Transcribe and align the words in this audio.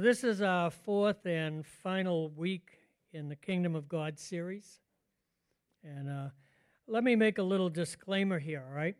This 0.00 0.22
is 0.22 0.40
our 0.42 0.70
fourth 0.70 1.26
and 1.26 1.66
final 1.66 2.30
week 2.30 2.70
in 3.12 3.28
the 3.28 3.34
Kingdom 3.34 3.74
of 3.74 3.88
God 3.88 4.16
series. 4.16 4.78
And 5.82 6.08
uh, 6.08 6.28
let 6.86 7.02
me 7.02 7.16
make 7.16 7.38
a 7.38 7.42
little 7.42 7.68
disclaimer 7.68 8.38
here, 8.38 8.62
all 8.64 8.76
right? 8.76 8.94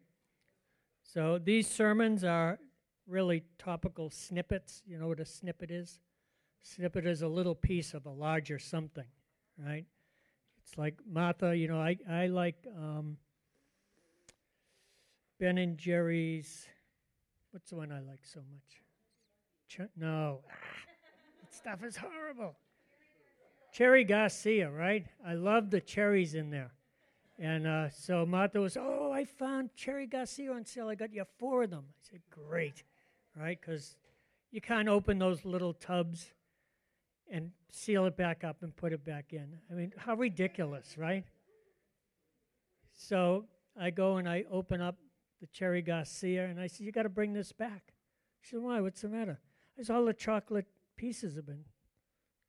So 1.04 1.38
these 1.38 1.68
sermons 1.68 2.24
are 2.24 2.58
really 3.06 3.44
topical 3.60 4.10
snippets. 4.10 4.82
You 4.88 4.98
know 4.98 5.06
what 5.06 5.20
a 5.20 5.24
snippet 5.24 5.70
is? 5.70 6.00
Snippet 6.62 7.06
is 7.06 7.22
a 7.22 7.28
little 7.28 7.54
piece 7.54 7.94
of 7.94 8.04
a 8.04 8.10
larger 8.10 8.58
something, 8.58 9.06
right? 9.56 9.84
It's 10.64 10.76
like 10.76 10.96
Martha, 11.08 11.56
you 11.56 11.68
know, 11.68 11.80
I, 11.80 11.96
I 12.10 12.26
like 12.26 12.66
um, 12.76 13.18
Ben 15.38 15.58
and 15.58 15.78
Jerry's. 15.78 16.66
What's 17.52 17.70
the 17.70 17.76
one 17.76 17.92
I 17.92 18.00
like 18.00 18.24
so 18.24 18.40
much? 18.40 18.82
Ch- 19.68 19.92
no. 19.96 20.40
Ah 20.50 20.87
stuff 21.58 21.82
is 21.82 21.96
horrible. 21.96 22.54
Cherry 23.72 24.04
Garcia, 24.04 24.70
right? 24.70 25.04
I 25.26 25.34
love 25.34 25.70
the 25.70 25.80
cherries 25.80 26.34
in 26.34 26.50
there. 26.50 26.70
And 27.38 27.66
uh, 27.66 27.90
so 27.90 28.24
Martha 28.24 28.60
was, 28.60 28.76
oh, 28.76 29.12
I 29.12 29.24
found 29.24 29.70
Cherry 29.76 30.06
Garcia 30.06 30.52
on 30.52 30.64
sale. 30.64 30.88
I 30.88 30.94
got 30.94 31.12
you 31.12 31.24
four 31.38 31.64
of 31.64 31.70
them. 31.70 31.84
I 31.88 32.08
said, 32.10 32.20
great, 32.30 32.84
right? 33.36 33.58
Because 33.60 33.96
you 34.50 34.60
can't 34.60 34.88
open 34.88 35.18
those 35.18 35.44
little 35.44 35.72
tubs 35.72 36.32
and 37.30 37.50
seal 37.70 38.06
it 38.06 38.16
back 38.16 38.44
up 38.44 38.62
and 38.62 38.74
put 38.74 38.92
it 38.92 39.04
back 39.04 39.32
in. 39.32 39.58
I 39.70 39.74
mean, 39.74 39.92
how 39.96 40.14
ridiculous, 40.14 40.96
right? 40.96 41.24
So 42.94 43.44
I 43.78 43.90
go 43.90 44.16
and 44.16 44.28
I 44.28 44.44
open 44.50 44.80
up 44.80 44.96
the 45.40 45.46
Cherry 45.48 45.82
Garcia 45.82 46.46
and 46.46 46.60
I 46.60 46.66
said, 46.66 46.86
you 46.86 46.92
got 46.92 47.02
to 47.02 47.08
bring 47.08 47.32
this 47.32 47.52
back. 47.52 47.92
She 48.40 48.50
said, 48.50 48.60
why? 48.60 48.80
What's 48.80 49.02
the 49.02 49.08
matter? 49.08 49.38
I 49.78 49.82
said, 49.82 49.94
all 49.94 50.04
the 50.04 50.14
chocolate 50.14 50.66
pieces 50.98 51.36
have 51.36 51.46
been 51.46 51.64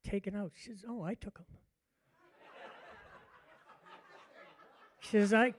taken 0.03 0.35
out. 0.35 0.51
She 0.55 0.71
says, 0.71 0.83
Oh, 0.87 1.03
I 1.03 1.13
took 1.13 1.37
them. 1.37 1.45
she 4.99 5.11
says, 5.11 5.33
I, 5.33 5.53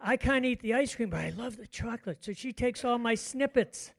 I 0.00 0.16
can't 0.16 0.44
eat 0.44 0.60
the 0.60 0.74
ice 0.74 0.94
cream, 0.94 1.10
but 1.10 1.20
I 1.20 1.30
love 1.30 1.56
the 1.56 1.66
chocolate. 1.66 2.18
So 2.20 2.32
she 2.32 2.52
takes 2.52 2.84
all 2.84 2.98
my 2.98 3.16
snippets. 3.16 3.90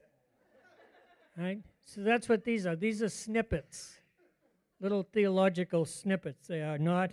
Right? 1.36 1.58
So 1.84 2.02
that's 2.02 2.28
what 2.28 2.44
these 2.44 2.64
are. 2.66 2.76
These 2.76 3.02
are 3.02 3.08
snippets, 3.08 3.98
little 4.80 5.02
theological 5.02 5.84
snippets. 5.84 6.46
They 6.46 6.62
are 6.62 6.78
not 6.78 7.10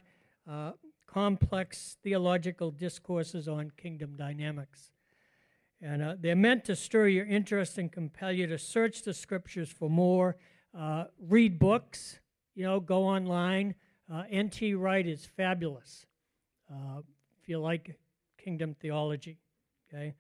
uh, 0.50 0.74
complex 1.08 1.98
theological 2.04 2.72
discourses 2.72 3.48
on 3.48 3.72
kingdom 3.78 4.16
dynamics. 4.16 4.92
And 5.82 6.02
uh, 6.02 6.16
they're 6.20 6.36
meant 6.36 6.66
to 6.66 6.76
stir 6.76 7.08
your 7.08 7.26
interest 7.26 7.78
and 7.78 7.92
compel 7.92 8.32
you 8.32 8.48
to 8.48 8.58
search 8.58 9.04
the 9.04 9.14
scriptures 9.14 9.70
for 9.70 9.90
more 9.90 10.38
uh, 10.78 11.06
read 11.20 11.60
books, 11.60 12.20
you 12.56 12.64
know, 12.64 12.80
go 12.80 13.04
online. 13.04 13.76
Uh, 14.12 14.24
N.T. 14.30 14.74
Wright 14.76 15.06
is 15.06 15.26
fabulous 15.26 16.06
uh, 16.72 17.00
if 17.42 17.50
you 17.50 17.60
like 17.60 17.98
kingdom 18.38 18.76
theology, 18.80 19.40
okay? 19.94 20.14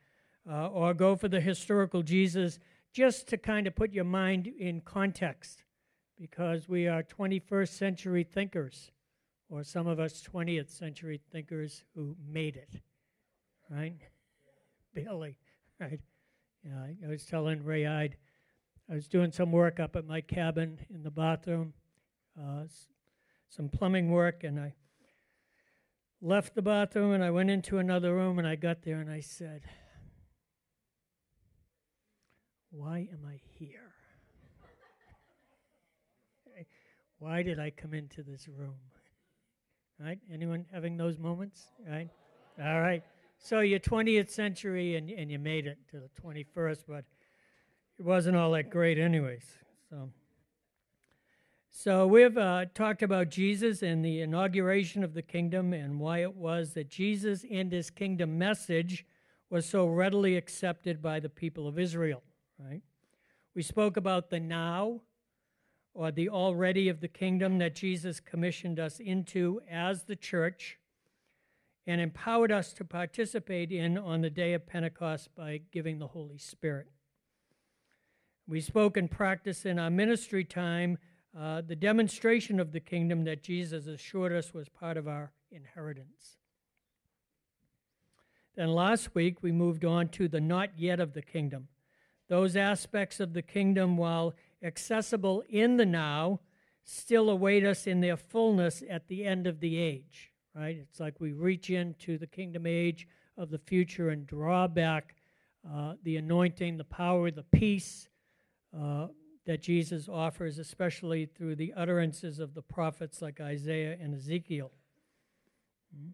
Uh, 0.49 0.67
or 0.67 0.93
go 0.93 1.15
for 1.15 1.27
the 1.27 1.39
historical 1.39 2.01
Jesus 2.01 2.59
just 2.91 3.27
to 3.29 3.37
kind 3.37 3.67
of 3.67 3.75
put 3.75 3.93
your 3.93 4.03
mind 4.03 4.47
in 4.47 4.81
context 4.81 5.63
because 6.19 6.67
we 6.67 6.87
are 6.87 7.03
21st 7.03 7.69
century 7.69 8.23
thinkers, 8.23 8.91
or 9.49 9.63
some 9.63 9.87
of 9.87 9.99
us 9.99 10.27
20th 10.33 10.71
century 10.71 11.21
thinkers 11.31 11.83
who 11.95 12.15
made 12.27 12.55
it, 12.55 12.81
right? 13.69 13.93
Billy, 14.93 15.37
right? 15.79 15.99
Yeah, 16.65 16.87
I 17.05 17.07
was 17.07 17.25
telling 17.25 17.63
Ray 17.63 17.85
Ide 17.85 18.17
I 18.89 18.95
was 18.95 19.07
doing 19.07 19.31
some 19.31 19.51
work 19.51 19.79
up 19.79 19.95
at 19.95 20.05
my 20.05 20.21
cabin 20.21 20.79
in 20.93 21.03
the 21.03 21.11
bathroom, 21.11 21.73
uh, 22.39 22.63
some 23.49 23.67
plumbing 23.67 24.11
work, 24.11 24.43
and 24.45 24.59
I 24.59 24.75
left 26.21 26.55
the 26.55 26.61
bathroom 26.61 27.11
and 27.13 27.23
I 27.23 27.29
went 27.29 27.49
into 27.49 27.79
another 27.79 28.15
room 28.15 28.39
and 28.39 28.47
I 28.47 28.55
got 28.55 28.83
there 28.83 28.99
and 28.99 29.09
I 29.09 29.19
said, 29.19 29.63
Why 32.71 33.07
am 33.11 33.25
I 33.27 33.39
here? 33.59 33.93
Why 37.19 37.43
did 37.43 37.59
I 37.59 37.71
come 37.71 37.93
into 37.93 38.23
this 38.23 38.47
room? 38.47 38.75
Right? 39.99 40.19
Anyone 40.31 40.65
having 40.71 40.95
those 40.95 41.17
moments? 41.17 41.65
Right? 41.87 42.09
All 42.63 42.81
right. 42.81 43.03
So 43.39 43.59
you're 43.59 43.79
20th 43.79 44.29
century 44.29 44.95
and, 44.95 45.09
and 45.09 45.31
you 45.31 45.39
made 45.39 45.67
it 45.67 45.77
to 45.91 45.99
the 45.99 46.09
21st, 46.21 46.83
but 46.87 47.05
it 47.99 48.05
wasn't 48.05 48.37
all 48.37 48.51
that 48.51 48.69
great, 48.69 48.99
anyways. 48.99 49.45
So, 49.89 50.09
so 51.71 52.07
we've 52.07 52.37
uh, 52.37 52.65
talked 52.73 53.01
about 53.01 53.29
Jesus 53.29 53.81
and 53.81 54.03
the 54.03 54.21
inauguration 54.21 55.03
of 55.03 55.13
the 55.13 55.21
kingdom 55.21 55.73
and 55.73 55.99
why 55.99 56.19
it 56.19 56.35
was 56.35 56.73
that 56.73 56.89
Jesus 56.89 57.43
and 57.49 57.71
his 57.71 57.89
kingdom 57.89 58.37
message 58.37 59.05
was 59.49 59.65
so 59.65 59.87
readily 59.87 60.35
accepted 60.35 61.01
by 61.01 61.19
the 61.19 61.29
people 61.29 61.67
of 61.67 61.79
Israel. 61.79 62.21
Right? 62.59 62.81
We 63.55 63.63
spoke 63.63 63.97
about 63.97 64.29
the 64.29 64.39
now 64.39 65.01
or 65.93 66.11
the 66.11 66.29
already 66.29 66.89
of 66.89 66.99
the 66.99 67.07
kingdom 67.07 67.57
that 67.57 67.73
Jesus 67.73 68.19
commissioned 68.19 68.79
us 68.79 68.99
into 68.99 69.61
as 69.69 70.03
the 70.03 70.15
church 70.15 70.77
and 71.87 71.99
empowered 71.99 72.51
us 72.51 72.73
to 72.73 72.83
participate 72.83 73.71
in 73.71 73.97
on 73.97 74.21
the 74.21 74.29
day 74.29 74.53
of 74.53 74.67
Pentecost 74.67 75.29
by 75.35 75.61
giving 75.71 75.97
the 75.97 76.07
Holy 76.07 76.37
Spirit. 76.37 76.89
We 78.47 78.61
spoke 78.61 78.95
and 78.95 79.11
practiced 79.11 79.65
in 79.65 79.77
our 79.77 79.89
ministry 79.89 80.45
time 80.45 80.97
uh, 81.37 81.61
the 81.61 81.75
demonstration 81.75 82.59
of 82.61 82.71
the 82.71 82.79
kingdom 82.79 83.25
that 83.25 83.43
Jesus 83.43 83.87
assured 83.87 84.31
us 84.31 84.53
was 84.53 84.69
part 84.69 84.95
of 84.95 85.07
our 85.07 85.33
inheritance. 85.51 86.37
Then 88.55 88.71
last 88.71 89.13
week 89.13 89.43
we 89.43 89.51
moved 89.51 89.83
on 89.83 90.07
to 90.09 90.29
the 90.29 90.39
not 90.39 90.69
yet 90.77 91.01
of 91.01 91.13
the 91.13 91.21
kingdom. 91.21 91.67
Those 92.29 92.55
aspects 92.55 93.19
of 93.19 93.33
the 93.33 93.41
kingdom, 93.41 93.97
while 93.97 94.33
accessible 94.63 95.43
in 95.49 95.77
the 95.77 95.85
now, 95.85 96.39
still 96.83 97.29
await 97.29 97.65
us 97.65 97.85
in 97.85 97.99
their 97.99 98.17
fullness 98.17 98.81
at 98.89 99.09
the 99.09 99.25
end 99.25 99.45
of 99.45 99.59
the 99.59 99.77
age, 99.77 100.31
right? 100.55 100.77
It's 100.77 100.99
like 101.01 101.19
we 101.19 101.33
reach 101.33 101.69
into 101.69 102.17
the 102.17 102.27
kingdom 102.27 102.65
age 102.65 103.07
of 103.37 103.49
the 103.49 103.59
future 103.59 104.09
and 104.09 104.25
draw 104.25 104.67
back 104.67 105.15
uh, 105.69 105.95
the 106.03 106.15
anointing, 106.15 106.77
the 106.77 106.85
power, 106.85 107.29
the 107.29 107.43
peace, 107.43 108.07
uh, 108.79 109.07
that 109.45 109.61
Jesus 109.61 110.09
offers, 110.09 110.59
especially 110.59 111.25
through 111.25 111.55
the 111.55 111.73
utterances 111.75 112.39
of 112.39 112.53
the 112.53 112.61
prophets 112.61 113.21
like 113.21 113.39
Isaiah 113.39 113.97
and 113.99 114.13
Ezekiel. 114.13 114.71
Hmm? 115.95 116.09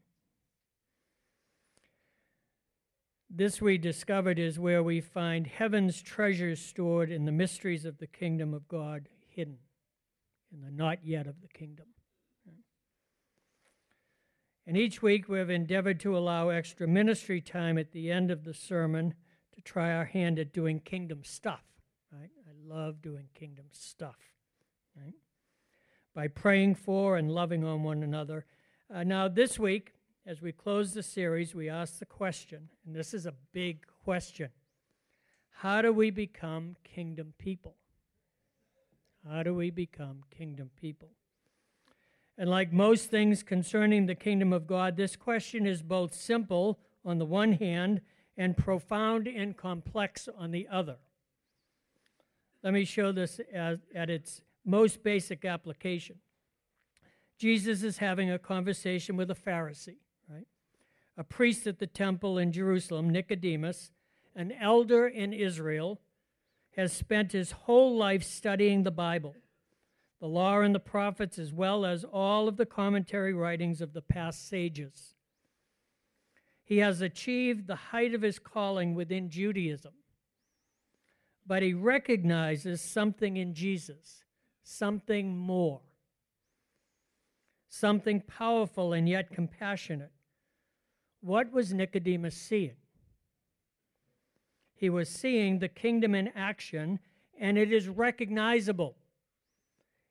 This 3.29 3.59
we 3.59 3.79
discovered 3.79 4.38
is 4.38 4.59
where 4.59 4.84
we 4.84 5.01
find 5.01 5.47
heaven's 5.47 6.01
treasures 6.01 6.62
stored 6.62 7.12
in 7.12 7.25
the 7.25 7.31
mysteries 7.31 7.85
of 7.85 7.97
the 7.97 8.06
kingdom 8.07 8.53
of 8.53 8.68
God 8.68 9.09
hidden, 9.28 9.57
in 10.53 10.62
the 10.62 10.69
not 10.69 11.00
yet 11.03 11.25
of 11.25 11.41
the 11.41 11.47
kingdom. 11.47 11.88
And 14.68 14.78
each 14.78 15.01
week 15.01 15.28
we 15.28 15.40
have 15.40 15.50
endeavored 15.50 16.00
to 16.01 16.16
allow 16.16 16.50
extra 16.50 16.88
ministry 16.88 17.41
time 17.41 17.78
at 17.78 17.91
the 17.91 18.12
end 18.12 18.31
of 18.31 18.45
the 18.45 18.53
sermon 18.53 19.16
to 19.56 19.62
try 19.62 19.91
our 19.91 20.06
hand 20.06 20.40
at 20.40 20.53
doing 20.53 20.80
kingdom 20.80 21.24
stuff 21.25 21.63
love 22.66 23.01
doing 23.01 23.28
kingdom 23.34 23.66
stuff, 23.72 24.18
right? 24.96 25.16
By 26.13 26.28
praying 26.28 26.75
for 26.75 27.18
and 27.18 27.31
loving 27.31 27.63
on 27.63 27.84
one 27.84 28.03
another. 28.03 28.46
Uh, 28.94 29.03
now, 29.03 29.28
this 29.28 29.57
week, 29.57 29.94
as 30.25 30.41
we 30.41 30.51
close 30.51 30.94
the 30.94 31.03
series, 31.03 31.53
we 31.53 31.69
ask 31.69 32.00
the 32.00 32.06
question, 32.06 32.69
and 32.85 32.96
this 32.96 33.13
is 33.13 33.25
a 33.25 33.34
big 33.51 33.85
question 34.03 34.50
How 35.51 35.81
do 35.81 35.91
we 35.91 36.12
become 36.12 36.75
kingdom 36.84 37.34
people? 37.38 37.75
How 39.28 39.44
do 39.44 39.53
we 39.53 39.69
become 39.69 40.24
kingdom 40.35 40.69
people? 40.80 41.09
And 42.38 42.50
like 42.50 42.74
most 42.74 43.09
things 43.09 43.44
concerning 43.44 44.06
the 44.06 44.16
kingdom 44.16 44.54
of 44.54 44.68
God, 44.68 44.98
this 44.98 45.16
question 45.16 45.66
is 45.66 45.81
both 45.81 46.13
simple 46.13 46.80
on 47.06 47.19
the 47.19 47.25
one 47.25 47.54
hand 47.54 48.01
and 48.38 48.57
profound 48.57 49.27
and 49.27 49.56
complex 49.56 50.27
on 50.38 50.51
the 50.51 50.68
other. 50.68 50.98
Let 52.63 52.74
me 52.74 52.86
show 52.86 53.12
this 53.12 53.42
as, 53.54 53.80
at 53.94 54.10
its 54.10 54.42
most 54.65 55.04
basic 55.04 55.44
application. 55.44 56.15
Jesus 57.38 57.83
is 57.83 57.98
having 57.98 58.31
a 58.31 58.39
conversation 58.39 59.18
with 59.18 59.30
a 59.30 59.36
Pharisee, 59.36 59.98
right? 60.30 60.48
A 61.18 61.25
priest 61.25 61.68
at 61.68 61.80
the 61.80 61.88
temple 61.88 62.38
in 62.38 62.54
Jerusalem, 62.54 63.10
Nicodemus, 63.10 63.92
an 64.33 64.54
elder 64.54 65.06
in 65.07 65.33
Israel, 65.33 66.00
has 66.77 66.94
spent 66.94 67.33
his 67.33 67.51
whole 67.51 67.98
life 67.98 68.24
studying 68.24 68.83
the 68.83 68.92
Bible, 68.92 69.36
the 70.21 70.27
law 70.27 70.62
and 70.62 70.74
the 70.74 70.80
prophets, 70.80 71.38
as 71.38 71.51
well 71.51 71.86
as 71.86 72.06
all 72.06 72.48
of 72.48 72.56
the 72.56 72.66
commentary 72.66 73.33
writings 73.33 73.81
of 73.81 73.92
the 73.92 74.01
past 74.01 74.48
sages. 74.48 75.13
He 76.63 76.77
has 76.77 77.01
achieved 77.01 77.68
the 77.68 77.75
height 77.75 78.13
of 78.13 78.21
his 78.21 78.39
calling 78.39 78.95
within 78.95 79.30
Judaism 79.30 79.94
but 81.45 81.62
he 81.62 81.74
recognizes 81.74 82.81
something 82.81 83.38
in 83.38 83.54
Jesus 83.54 84.24
something 84.63 85.38
more, 85.38 85.81
something 87.69 88.22
powerful 88.22 88.94
and 88.94 89.07
yet 89.07 89.31
compassionate. 89.31 90.12
What 91.22 91.51
was 91.51 91.74
Nicodemus 91.74 92.36
seeing? 92.36 92.78
He 94.75 94.90
was 94.90 95.10
seeing 95.10 95.60
the 95.60 95.69
kingdom 95.69 96.16
in 96.16 96.30
action, 96.30 97.00
and 97.40 97.57
it 97.57 97.72
is 97.72 97.88
recognizable. 97.88 98.95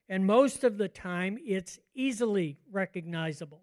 And 0.08 0.26
most 0.26 0.64
of 0.64 0.78
the 0.78 0.88
time, 0.88 1.38
it's 1.44 1.78
easily 1.94 2.58
recognizable. 2.70 3.62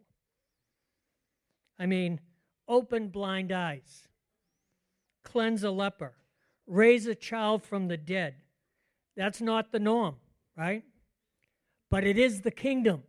I 1.78 1.86
mean, 1.86 2.20
open 2.68 3.10
blind 3.10 3.52
eyes, 3.52 4.08
cleanse 5.24 5.64
a 5.64 5.72
leper, 5.72 6.14
raise 6.70 7.08
a 7.08 7.16
child 7.16 7.64
from 7.64 7.88
the 7.88 7.98
dead. 7.98 8.36
That's 9.18 9.42
not 9.42 9.72
the 9.72 9.80
norm, 9.80 10.16
right? 10.56 10.84
But 11.90 12.06
it 12.06 12.18
is 12.18 12.42
the 12.42 12.52
kingdom. 12.52 13.04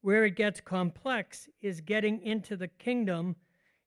Where 0.00 0.24
it 0.24 0.36
gets 0.36 0.60
complex 0.60 1.48
is 1.60 1.80
getting 1.80 2.22
into 2.22 2.56
the 2.56 2.68
kingdom, 2.68 3.34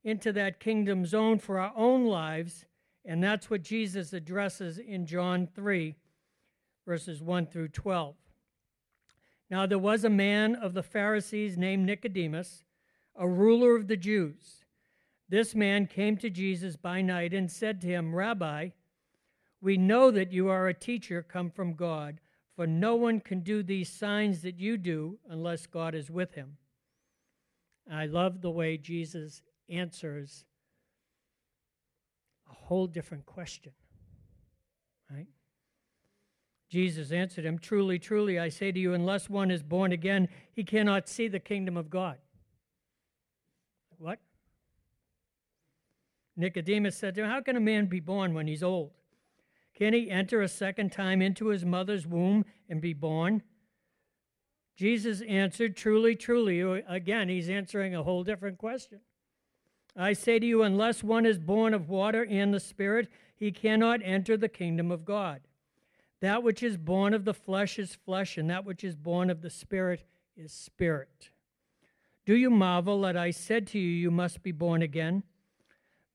into 0.03 0.33
that 0.33 0.59
kingdom 0.59 1.05
zone 1.05 1.39
for 1.39 1.57
our 1.57 1.71
own 1.75 2.05
lives, 2.05 2.65
and 3.05 3.23
that's 3.23 3.49
what 3.49 3.63
Jesus 3.63 4.11
addresses 4.11 4.77
in 4.77 5.05
John 5.05 5.47
3, 5.47 5.95
verses 6.85 7.21
1 7.21 7.47
through 7.47 7.69
12. 7.69 8.15
Now 9.49 9.65
there 9.65 9.79
was 9.79 10.03
a 10.03 10.09
man 10.09 10.53
of 10.53 10.73
the 10.73 10.83
Pharisees 10.83 11.57
named 11.57 11.85
Nicodemus, 11.85 12.65
a 13.15 13.27
ruler 13.27 13.77
of 13.77 13.87
the 13.87 13.97
Jews. 13.97 14.58
This 15.29 15.53
man 15.53 15.85
came 15.85 16.17
to 16.17 16.29
Jesus 16.29 16.75
by 16.75 17.01
night 17.01 17.33
and 17.33 17.51
said 17.51 17.79
to 17.81 17.87
him, 17.87 18.15
Rabbi, 18.15 18.69
we 19.61 19.77
know 19.77 20.09
that 20.09 20.31
you 20.31 20.49
are 20.49 20.67
a 20.67 20.73
teacher 20.73 21.21
come 21.21 21.51
from 21.51 21.75
God, 21.75 22.19
for 22.55 22.65
no 22.65 22.95
one 22.95 23.19
can 23.19 23.41
do 23.41 23.61
these 23.61 23.89
signs 23.89 24.41
that 24.41 24.59
you 24.59 24.75
do 24.75 25.19
unless 25.29 25.67
God 25.67 25.93
is 25.93 26.09
with 26.09 26.33
him. 26.33 26.57
I 27.91 28.05
love 28.05 28.41
the 28.41 28.51
way 28.51 28.77
Jesus 28.77 29.41
answers 29.67 30.45
a 32.49 32.53
whole 32.53 32.87
different 32.87 33.25
question. 33.25 33.73
Right? 35.11 35.27
Jesus 36.69 37.11
answered 37.11 37.45
him, 37.45 37.57
Truly, 37.57 37.99
truly, 37.99 38.39
I 38.39 38.49
say 38.49 38.71
to 38.71 38.79
you, 38.79 38.93
unless 38.93 39.29
one 39.29 39.51
is 39.51 39.63
born 39.63 39.91
again, 39.91 40.29
he 40.53 40.63
cannot 40.63 41.09
see 41.09 41.27
the 41.27 41.39
kingdom 41.39 41.77
of 41.77 41.89
God. 41.89 42.17
What? 43.97 44.19
Nicodemus 46.39 46.95
said 46.95 47.15
to 47.15 47.23
him, 47.23 47.29
How 47.29 47.41
can 47.41 47.57
a 47.57 47.59
man 47.59 47.87
be 47.87 47.99
born 47.99 48.33
when 48.33 48.47
he's 48.47 48.63
old? 48.63 48.91
Can 49.75 49.93
he 49.93 50.09
enter 50.09 50.41
a 50.41 50.47
second 50.47 50.91
time 50.91 51.21
into 51.21 51.47
his 51.47 51.65
mother's 51.65 52.07
womb 52.07 52.45
and 52.69 52.81
be 52.81 52.93
born? 52.93 53.43
Jesus 54.75 55.21
answered, 55.27 55.75
Truly, 55.75 56.15
truly. 56.15 56.61
Again, 56.87 57.27
he's 57.27 57.49
answering 57.49 57.93
a 57.93 58.03
whole 58.03 58.23
different 58.23 58.57
question. 58.57 59.01
I 59.97 60.13
say 60.13 60.39
to 60.39 60.45
you, 60.45 60.63
unless 60.63 61.03
one 61.03 61.25
is 61.25 61.39
born 61.39 61.73
of 61.73 61.89
water 61.89 62.25
and 62.25 62.53
the 62.53 62.59
Spirit, 62.61 63.09
he 63.35 63.51
cannot 63.51 63.99
enter 64.03 64.37
the 64.37 64.47
kingdom 64.47 64.91
of 64.91 65.03
God. 65.03 65.41
That 66.21 66.41
which 66.41 66.63
is 66.63 66.77
born 66.77 67.13
of 67.13 67.25
the 67.25 67.33
flesh 67.33 67.77
is 67.77 67.95
flesh, 67.95 68.37
and 68.37 68.49
that 68.49 68.63
which 68.63 68.85
is 68.85 68.95
born 68.95 69.29
of 69.29 69.41
the 69.41 69.49
Spirit 69.49 70.05
is 70.37 70.53
spirit. 70.53 71.31
Do 72.25 72.35
you 72.35 72.49
marvel 72.49 73.01
that 73.01 73.17
I 73.17 73.31
said 73.31 73.67
to 73.67 73.79
you, 73.79 73.89
You 73.89 74.11
must 74.11 74.41
be 74.41 74.53
born 74.53 74.81
again? 74.81 75.23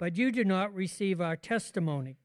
but 0.00 0.18
you 0.18 0.32
do 0.32 0.42
not 0.42 0.74
receive 0.74 1.20
our 1.20 1.36
testimony. 1.36 2.16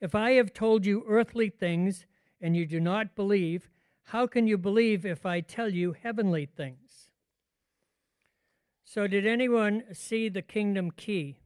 If 0.00 0.16
I 0.16 0.32
have 0.32 0.52
told 0.52 0.84
you 0.84 1.04
earthly 1.06 1.48
things 1.48 2.06
and 2.40 2.56
you 2.56 2.66
do 2.66 2.80
not 2.80 3.14
believe, 3.14 3.68
how 4.02 4.26
can 4.26 4.48
you 4.48 4.58
believe 4.58 5.06
if 5.06 5.24
I 5.24 5.40
tell 5.40 5.68
you 5.68 5.92
heavenly 5.92 6.46
things? 6.46 7.12
So, 8.84 9.06
did 9.06 9.24
anyone 9.24 9.84
see 9.92 10.28
the 10.28 10.42
kingdom 10.42 10.90
key? 10.90 11.36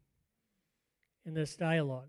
in 1.27 1.35
this 1.35 1.57
dialogue. 1.57 2.09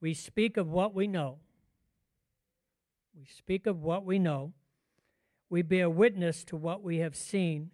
We 0.00 0.14
speak 0.14 0.56
of 0.56 0.68
what 0.68 0.94
we 0.94 1.06
know. 1.06 1.38
We 3.18 3.26
speak 3.26 3.66
of 3.66 3.82
what 3.82 4.04
we 4.04 4.18
know. 4.18 4.54
We 5.50 5.62
bear 5.62 5.90
witness 5.90 6.44
to 6.44 6.56
what 6.56 6.82
we 6.82 6.98
have 6.98 7.14
seen, 7.14 7.70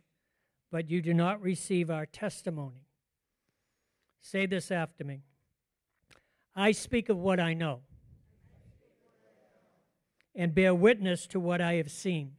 but 0.72 0.90
you 0.90 1.00
do 1.00 1.14
not 1.14 1.40
receive 1.40 1.90
our 1.90 2.06
testimony. 2.06 2.88
Say 4.20 4.46
this 4.46 4.72
after 4.72 5.04
me 5.04 5.22
I 6.54 6.72
speak 6.72 7.08
of 7.08 7.18
what 7.18 7.38
I 7.38 7.54
know 7.54 7.82
and 10.34 10.54
bear 10.54 10.74
witness 10.74 11.26
to 11.28 11.38
what 11.38 11.60
I 11.60 11.74
have 11.74 11.90
seen. 11.90 12.32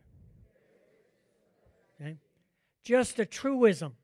Okay? 2.02 2.18
just 2.88 3.20
a 3.20 3.26
truism. 3.26 3.98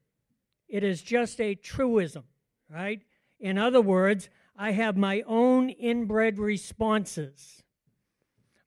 It 0.68 0.84
is 0.84 1.02
just 1.02 1.40
a 1.40 1.56
truism, 1.56 2.26
right? 2.70 3.02
In 3.40 3.58
other 3.58 3.80
words, 3.80 4.30
I 4.58 4.72
have 4.72 4.98
my 4.98 5.24
own 5.26 5.70
inbred 5.70 6.38
responses, 6.38 7.63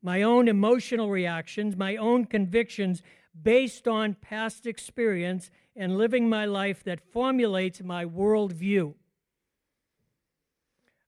my 0.06 0.23
own 0.23 0.47
emotional 0.47 1.11
reactions, 1.11 1.76
my 1.76 1.97
own 1.97 2.25
convictions 2.25 3.03
based 3.43 3.88
on 3.88 4.14
past 4.14 4.64
experience 4.64 5.50
and 5.75 5.99
living 5.99 6.29
my 6.29 6.44
life 6.44 6.85
that 6.85 7.00
formulates 7.12 7.82
my 7.82 8.05
worldview. 8.05 8.94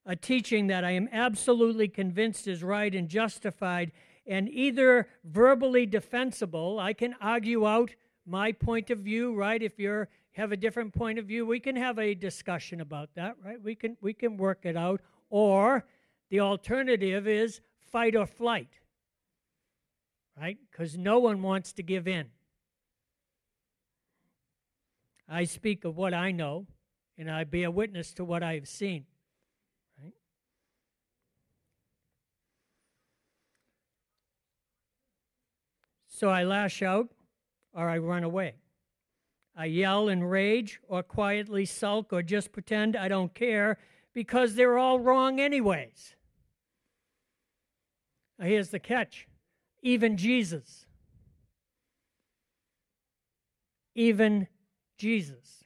A 0.04 0.16
teaching 0.16 0.66
that 0.66 0.84
I 0.84 0.90
am 0.90 1.08
absolutely 1.12 1.86
convinced 1.86 2.48
is 2.48 2.64
right 2.64 2.92
and 2.92 3.08
justified 3.08 3.92
and 4.26 4.48
either 4.48 5.06
verbally 5.22 5.86
defensible, 5.86 6.80
I 6.80 6.92
can 6.92 7.14
argue 7.20 7.68
out 7.68 7.94
my 8.26 8.50
point 8.50 8.90
of 8.90 8.98
view, 8.98 9.32
right? 9.32 9.62
If 9.62 9.78
you 9.78 10.06
have 10.32 10.50
a 10.50 10.56
different 10.56 10.92
point 10.92 11.20
of 11.20 11.26
view, 11.26 11.46
we 11.46 11.60
can 11.60 11.76
have 11.76 12.00
a 12.00 12.16
discussion 12.16 12.80
about 12.80 13.10
that, 13.14 13.36
right? 13.44 13.62
We 13.62 13.76
can 13.76 13.96
we 14.00 14.12
can 14.12 14.36
work 14.36 14.62
it 14.64 14.76
out. 14.76 15.02
Or 15.30 15.86
the 16.30 16.40
alternative 16.40 17.28
is 17.28 17.60
fight 17.92 18.16
or 18.16 18.26
flight, 18.26 18.80
right? 20.40 20.58
Because 20.70 20.96
no 20.96 21.18
one 21.18 21.42
wants 21.42 21.72
to 21.74 21.82
give 21.82 22.06
in. 22.06 22.26
I 25.28 25.44
speak 25.44 25.84
of 25.84 25.96
what 25.96 26.14
I 26.14 26.32
know, 26.32 26.66
and 27.18 27.30
I 27.30 27.44
bear 27.44 27.70
witness 27.70 28.12
to 28.14 28.24
what 28.24 28.42
I 28.42 28.54
have 28.54 28.68
seen. 28.68 29.04
Right? 30.02 30.14
So 36.08 36.30
I 36.30 36.44
lash 36.44 36.82
out 36.82 37.08
or 37.74 37.88
I 37.88 37.98
run 37.98 38.24
away. 38.24 38.54
I 39.56 39.66
yell 39.66 40.08
and 40.08 40.30
rage 40.30 40.80
or 40.88 41.02
quietly 41.02 41.66
sulk 41.66 42.12
or 42.12 42.22
just 42.22 42.52
pretend 42.52 42.96
I 42.96 43.08
don't 43.08 43.34
care 43.34 43.78
because 44.14 44.54
they're 44.54 44.78
all 44.78 45.00
wrong, 45.00 45.40
anyways. 45.40 46.14
Now, 48.38 48.46
here's 48.46 48.70
the 48.70 48.78
catch 48.78 49.26
even 49.82 50.16
Jesus, 50.16 50.86
even 53.94 54.48
Jesus. 54.96 55.64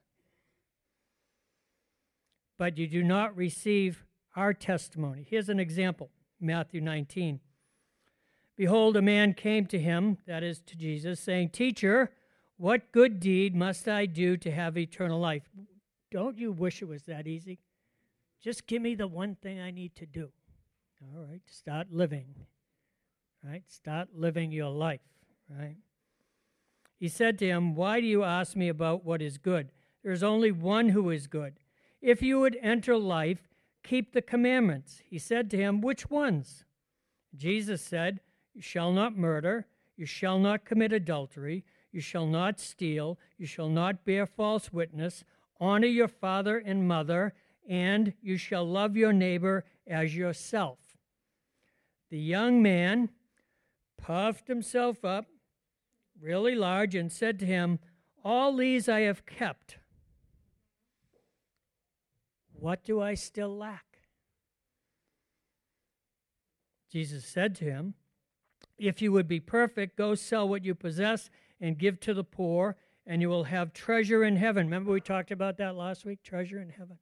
But 2.58 2.78
you 2.78 2.86
do 2.86 3.02
not 3.02 3.36
receive 3.36 4.04
our 4.36 4.54
testimony. 4.54 5.26
Here's 5.28 5.48
an 5.48 5.58
example 5.58 6.10
Matthew 6.40 6.80
19. 6.80 7.40
Behold, 8.56 8.96
a 8.96 9.02
man 9.02 9.34
came 9.34 9.66
to 9.66 9.78
him, 9.78 10.18
that 10.26 10.42
is 10.42 10.60
to 10.66 10.76
Jesus, 10.76 11.18
saying, 11.20 11.50
Teacher, 11.50 12.12
what 12.56 12.92
good 12.92 13.18
deed 13.18 13.56
must 13.56 13.88
I 13.88 14.06
do 14.06 14.36
to 14.36 14.50
have 14.50 14.76
eternal 14.76 15.18
life? 15.18 15.42
Don't 16.10 16.38
you 16.38 16.52
wish 16.52 16.82
it 16.82 16.88
was 16.88 17.04
that 17.04 17.26
easy? 17.26 17.58
Just 18.42 18.66
give 18.66 18.82
me 18.82 18.94
the 18.94 19.06
one 19.06 19.36
thing 19.36 19.60
I 19.60 19.70
need 19.70 19.96
to 19.96 20.06
do. 20.06 20.30
All 21.02 21.24
right, 21.24 21.40
start 21.46 21.88
living. 21.90 22.34
Right? 23.44 23.64
Start 23.68 24.08
living 24.14 24.52
your 24.52 24.70
life. 24.70 25.00
Right? 25.48 25.76
He 26.98 27.08
said 27.08 27.38
to 27.40 27.46
him, 27.46 27.74
Why 27.74 28.00
do 28.00 28.06
you 28.06 28.22
ask 28.22 28.54
me 28.54 28.68
about 28.68 29.04
what 29.04 29.20
is 29.20 29.36
good? 29.36 29.72
There 30.02 30.12
is 30.12 30.22
only 30.22 30.52
one 30.52 30.90
who 30.90 31.10
is 31.10 31.26
good. 31.26 31.54
If 32.00 32.22
you 32.22 32.40
would 32.40 32.56
enter 32.62 32.96
life, 32.96 33.48
keep 33.82 34.12
the 34.12 34.22
commandments. 34.22 35.02
He 35.04 35.18
said 35.18 35.50
to 35.50 35.56
him, 35.56 35.80
Which 35.80 36.10
ones? 36.10 36.64
Jesus 37.34 37.82
said, 37.82 38.20
You 38.54 38.62
shall 38.62 38.92
not 38.92 39.16
murder, 39.16 39.66
you 39.96 40.06
shall 40.06 40.38
not 40.38 40.64
commit 40.64 40.92
adultery, 40.92 41.64
you 41.90 42.00
shall 42.00 42.26
not 42.26 42.60
steal, 42.60 43.18
you 43.36 43.46
shall 43.46 43.68
not 43.68 44.04
bear 44.04 44.26
false 44.26 44.72
witness, 44.72 45.24
honor 45.60 45.86
your 45.86 46.08
father 46.08 46.58
and 46.58 46.86
mother, 46.86 47.34
and 47.68 48.12
you 48.22 48.36
shall 48.36 48.64
love 48.64 48.96
your 48.96 49.12
neighbor 49.12 49.64
as 49.86 50.16
yourself. 50.16 50.78
The 52.10 52.18
young 52.18 52.62
man 52.62 53.10
puffed 54.02 54.48
himself 54.48 55.04
up 55.04 55.26
really 56.20 56.54
large 56.54 56.94
and 56.94 57.10
said 57.10 57.38
to 57.38 57.46
him, 57.46 57.78
All 58.24 58.54
these 58.56 58.88
I 58.88 59.00
have 59.00 59.24
kept. 59.24 59.78
What 62.52 62.84
do 62.84 63.00
I 63.00 63.14
still 63.14 63.56
lack? 63.56 63.84
Jesus 66.90 67.24
said 67.24 67.54
to 67.56 67.64
him, 67.64 67.94
If 68.78 69.00
you 69.00 69.10
would 69.12 69.26
be 69.26 69.40
perfect, 69.40 69.96
go 69.96 70.14
sell 70.14 70.48
what 70.48 70.64
you 70.64 70.74
possess 70.74 71.30
and 71.60 71.78
give 71.78 71.98
to 72.00 72.14
the 72.14 72.24
poor, 72.24 72.76
and 73.06 73.20
you 73.20 73.28
will 73.28 73.44
have 73.44 73.72
treasure 73.72 74.22
in 74.22 74.36
heaven. 74.36 74.66
Remember, 74.66 74.92
we 74.92 75.00
talked 75.00 75.30
about 75.30 75.56
that 75.56 75.74
last 75.74 76.04
week 76.04 76.22
treasure 76.22 76.60
in 76.60 76.70
heaven. 76.70 76.98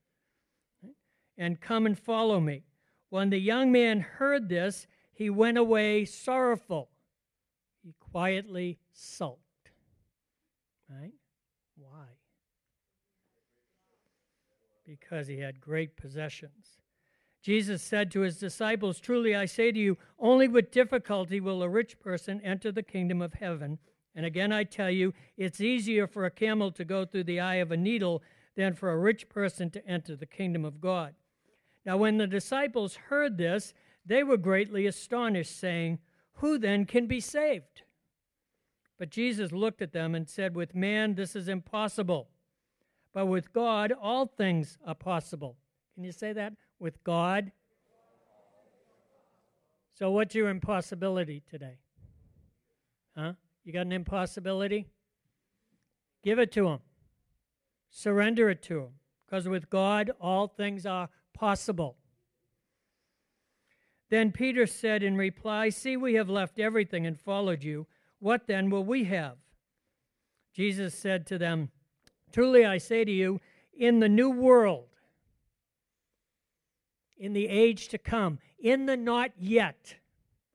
And 1.37 1.61
come 1.61 1.87
and 1.87 1.99
follow 1.99 2.41
me. 2.41 2.63
When 3.09 3.31
the 3.31 3.39
young 3.39 3.73
man 3.73 4.01
heard 4.01 4.49
this, 4.49 4.87
he 5.21 5.29
went 5.29 5.59
away 5.59 6.07
sorrowful. 6.07 6.89
He 7.85 7.93
quietly 8.01 8.79
sulked. 8.91 9.71
Right? 10.89 11.13
Why? 11.77 12.07
Because 14.87 15.29
he 15.29 15.37
had 15.37 15.61
great 15.61 15.95
possessions. 15.95 16.79
Jesus 17.43 17.83
said 17.83 18.11
to 18.13 18.21
his 18.21 18.39
disciples, 18.39 18.99
Truly 18.99 19.37
I 19.37 19.45
say 19.45 19.71
to 19.71 19.79
you, 19.79 19.99
only 20.19 20.49
with 20.49 20.71
difficulty 20.71 21.39
will 21.39 21.63
a 21.63 21.69
rich 21.69 22.01
person 22.01 22.41
enter 22.41 22.73
the 22.73 22.83
kingdom 22.83 23.21
of 23.21 23.35
heaven. 23.35 23.79
And 24.15 24.25
again 24.25 24.53
I 24.53 24.65
tell 24.65 24.91
you, 24.91 25.13
it's 25.37 25.61
easier 25.61 26.07
for 26.07 26.25
a 26.25 26.31
camel 26.31 26.73
to 26.73 26.85
go 26.85 27.05
through 27.05 27.25
the 27.25 27.41
eye 27.41 27.57
of 27.57 27.71
a 27.71 27.77
needle 27.77 28.23
than 28.57 28.73
for 28.73 28.91
a 28.91 28.99
rich 28.99 29.29
person 29.29 29.69
to 29.73 29.87
enter 29.87 30.17
the 30.17 30.25
kingdom 30.25 30.65
of 30.65 30.81
God. 30.81 31.15
Now, 31.85 31.99
when 31.99 32.17
the 32.17 32.27
disciples 32.27 32.97
heard 33.09 33.37
this, 33.37 33.75
they 34.05 34.23
were 34.23 34.37
greatly 34.37 34.87
astonished, 34.87 35.59
saying, 35.59 35.99
Who 36.35 36.59
then 36.59 36.85
can 36.85 37.07
be 37.07 37.21
saved? 37.21 37.83
But 38.99 39.11
Jesus 39.11 39.53
looked 39.53 39.81
at 39.83 39.93
them 39.93 40.15
and 40.15 40.29
said, 40.29 40.55
With 40.55 40.75
man 40.75 41.15
this 41.15 41.35
is 41.35 41.49
impossible, 41.49 42.29
but 43.13 43.27
with 43.27 43.53
God 43.53 43.93
all 43.93 44.27
things 44.27 44.79
are 44.87 44.95
possible. 44.95 45.57
Can 45.95 46.05
you 46.05 46.13
say 46.13 46.33
that? 46.33 46.55
With 46.79 47.03
God? 47.05 47.53
So, 49.95 50.11
what's 50.11 50.35
your 50.35 50.49
impossibility 50.49 51.43
today? 51.51 51.79
Huh? 53.17 53.35
You 53.65 53.73
got 53.73 53.87
an 53.87 53.93
impossibility? 53.93 54.87
Give 56.23 56.39
it 56.39 56.53
to 56.53 56.69
Him. 56.69 56.79
Surrender 57.91 58.49
it 58.49 58.63
to 58.65 58.81
Him. 58.81 58.89
Because 59.27 59.49
with 59.49 59.69
God, 59.71 60.11
all 60.21 60.49
things 60.49 60.87
are 60.87 61.09
possible. 61.35 61.97
Then 64.11 64.33
Peter 64.33 64.67
said 64.67 65.03
in 65.03 65.17
reply, 65.17 65.69
See, 65.69 65.97
we 65.97 66.15
have 66.15 66.29
left 66.29 66.59
everything 66.59 67.07
and 67.07 67.19
followed 67.19 67.63
you. 67.63 67.87
What 68.19 68.47
then 68.47 68.69
will 68.69 68.85
we 68.85 69.05
have? 69.05 69.37
Jesus 70.53 70.95
said 70.95 71.27
to 71.29 71.39
them, 71.39 71.71
Truly 72.33 72.67
I 72.67 72.79
say 72.79 73.05
to 73.05 73.11
you, 73.11 73.41
in 73.73 74.01
the 74.01 74.09
new 74.09 74.29
world, 74.29 74.89
in 77.17 77.33
the 77.33 77.49
age 77.49 77.89
to 77.89 77.99
come, 77.99 78.41
in 78.59 78.87
the 78.87 78.97
not 78.97 79.31
yet 79.39 79.97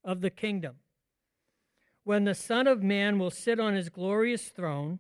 of 0.04 0.22
the 0.22 0.30
kingdom, 0.30 0.76
when 2.04 2.26
the 2.26 2.36
Son 2.36 2.68
of 2.68 2.84
Man 2.84 3.18
will 3.18 3.32
sit 3.32 3.60
on 3.60 3.74
his 3.74 3.90
glorious 3.90 4.50
throne, 4.50 5.00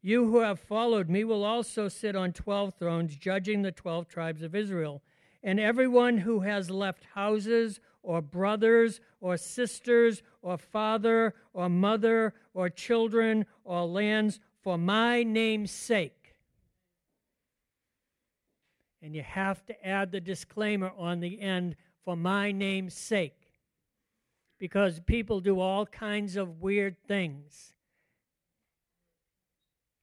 you 0.00 0.30
who 0.30 0.40
have 0.40 0.60
followed 0.60 1.10
me 1.10 1.24
will 1.24 1.44
also 1.44 1.88
sit 1.88 2.14
on 2.14 2.32
twelve 2.32 2.74
thrones, 2.78 3.16
judging 3.16 3.62
the 3.62 3.72
twelve 3.72 4.08
tribes 4.08 4.42
of 4.42 4.54
Israel. 4.54 5.02
And 5.42 5.60
everyone 5.60 6.18
who 6.18 6.40
has 6.40 6.70
left 6.70 7.04
houses 7.14 7.80
or 8.02 8.20
brothers 8.20 9.00
or 9.20 9.36
sisters 9.36 10.22
or 10.42 10.58
father 10.58 11.34
or 11.52 11.68
mother 11.68 12.34
or 12.54 12.68
children 12.68 13.46
or 13.64 13.84
lands 13.84 14.40
for 14.62 14.76
my 14.76 15.22
name's 15.22 15.70
sake. 15.70 16.34
And 19.00 19.14
you 19.14 19.22
have 19.22 19.64
to 19.66 19.86
add 19.86 20.10
the 20.10 20.20
disclaimer 20.20 20.90
on 20.98 21.20
the 21.20 21.40
end 21.40 21.76
for 22.04 22.16
my 22.16 22.50
name's 22.50 22.94
sake. 22.94 23.36
Because 24.58 24.98
people 24.98 25.40
do 25.40 25.60
all 25.60 25.86
kinds 25.86 26.36
of 26.36 26.60
weird 26.60 26.96
things 27.06 27.74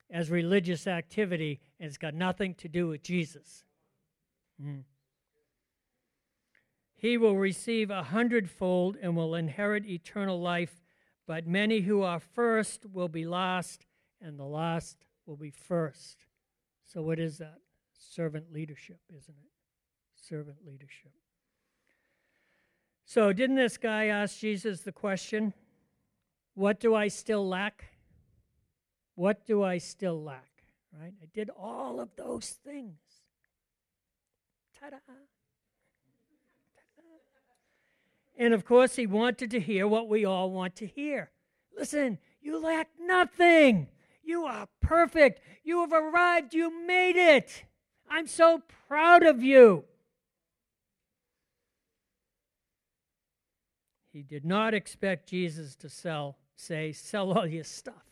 as 0.10 0.32
religious 0.32 0.88
activity, 0.88 1.60
and 1.78 1.88
it's 1.88 1.98
got 1.98 2.14
nothing 2.14 2.54
to 2.54 2.70
do 2.70 2.88
with 2.88 3.04
Jesus. 3.04 3.66
Mm 4.64 4.84
he 7.06 7.20
will 7.20 7.38
receive 7.38 7.92
a 7.92 8.02
hundredfold 8.02 8.98
and 9.00 9.16
will 9.16 9.36
inherit 9.36 9.86
eternal 9.86 10.42
life. 10.42 10.82
But 11.28 11.46
many 11.46 11.82
who 11.82 12.02
are 12.02 12.20
first 12.20 12.88
will 12.92 13.10
be 13.10 13.28
last, 13.28 13.86
and 14.20 14.40
the 14.40 14.46
last 14.46 15.06
will 15.28 15.36
be 15.36 15.52
first. 15.52 16.26
So, 16.88 17.04
what 17.04 17.20
is 17.20 17.38
that? 17.38 17.60
Servant 17.94 18.52
leadership, 18.52 19.00
isn't 19.10 19.36
it? 19.38 19.52
Servant 20.16 20.58
leadership. 20.66 21.12
So, 23.06 23.32
didn't 23.32 23.58
this 23.58 23.78
guy 23.78 24.06
ask 24.06 24.40
Jesus 24.40 24.82
the 24.82 24.92
question, 24.92 25.54
What 26.56 26.80
do 26.80 26.96
I 26.96 27.10
still 27.10 27.48
lack? 27.48 27.86
What 29.14 29.46
do 29.46 29.62
I 29.62 29.78
still 29.78 30.24
lack? 30.24 30.64
Right? 30.92 31.14
I 31.22 31.28
did 31.36 31.52
all 31.52 32.00
of 32.00 32.16
those 32.16 32.50
things. 32.50 32.98
Ta 34.80 34.90
da! 34.90 34.98
And 38.38 38.54
of 38.54 38.66
course, 38.66 38.96
he 38.96 39.08
wanted 39.08 39.52
to 39.52 39.60
hear 39.60 39.88
what 39.88 40.10
we 40.10 40.26
all 40.26 40.52
want 40.52 40.76
to 40.78 40.88
hear. 40.88 41.32
Listen, 41.78 42.18
you 42.42 42.62
lack 42.62 42.90
nothing. 43.00 43.88
You 44.24 44.46
are 44.46 44.68
perfect. 44.82 45.42
You 45.64 45.82
have 45.82 45.94
arrived. 45.94 46.54
You 46.54 46.86
made 46.86 47.16
it. 47.16 47.64
I'm 48.10 48.28
so 48.28 48.62
proud 48.88 49.24
of 49.24 49.44
you. 49.44 49.86
He 54.12 54.22
did 54.24 54.46
not 54.46 54.74
expect 54.74 55.28
Jesus 55.30 55.76
to 55.76 55.90
sell, 55.90 56.38
say, 56.56 56.94
sell 56.94 57.38
all 57.38 57.46
your 57.46 57.66
stuff. 57.66 58.06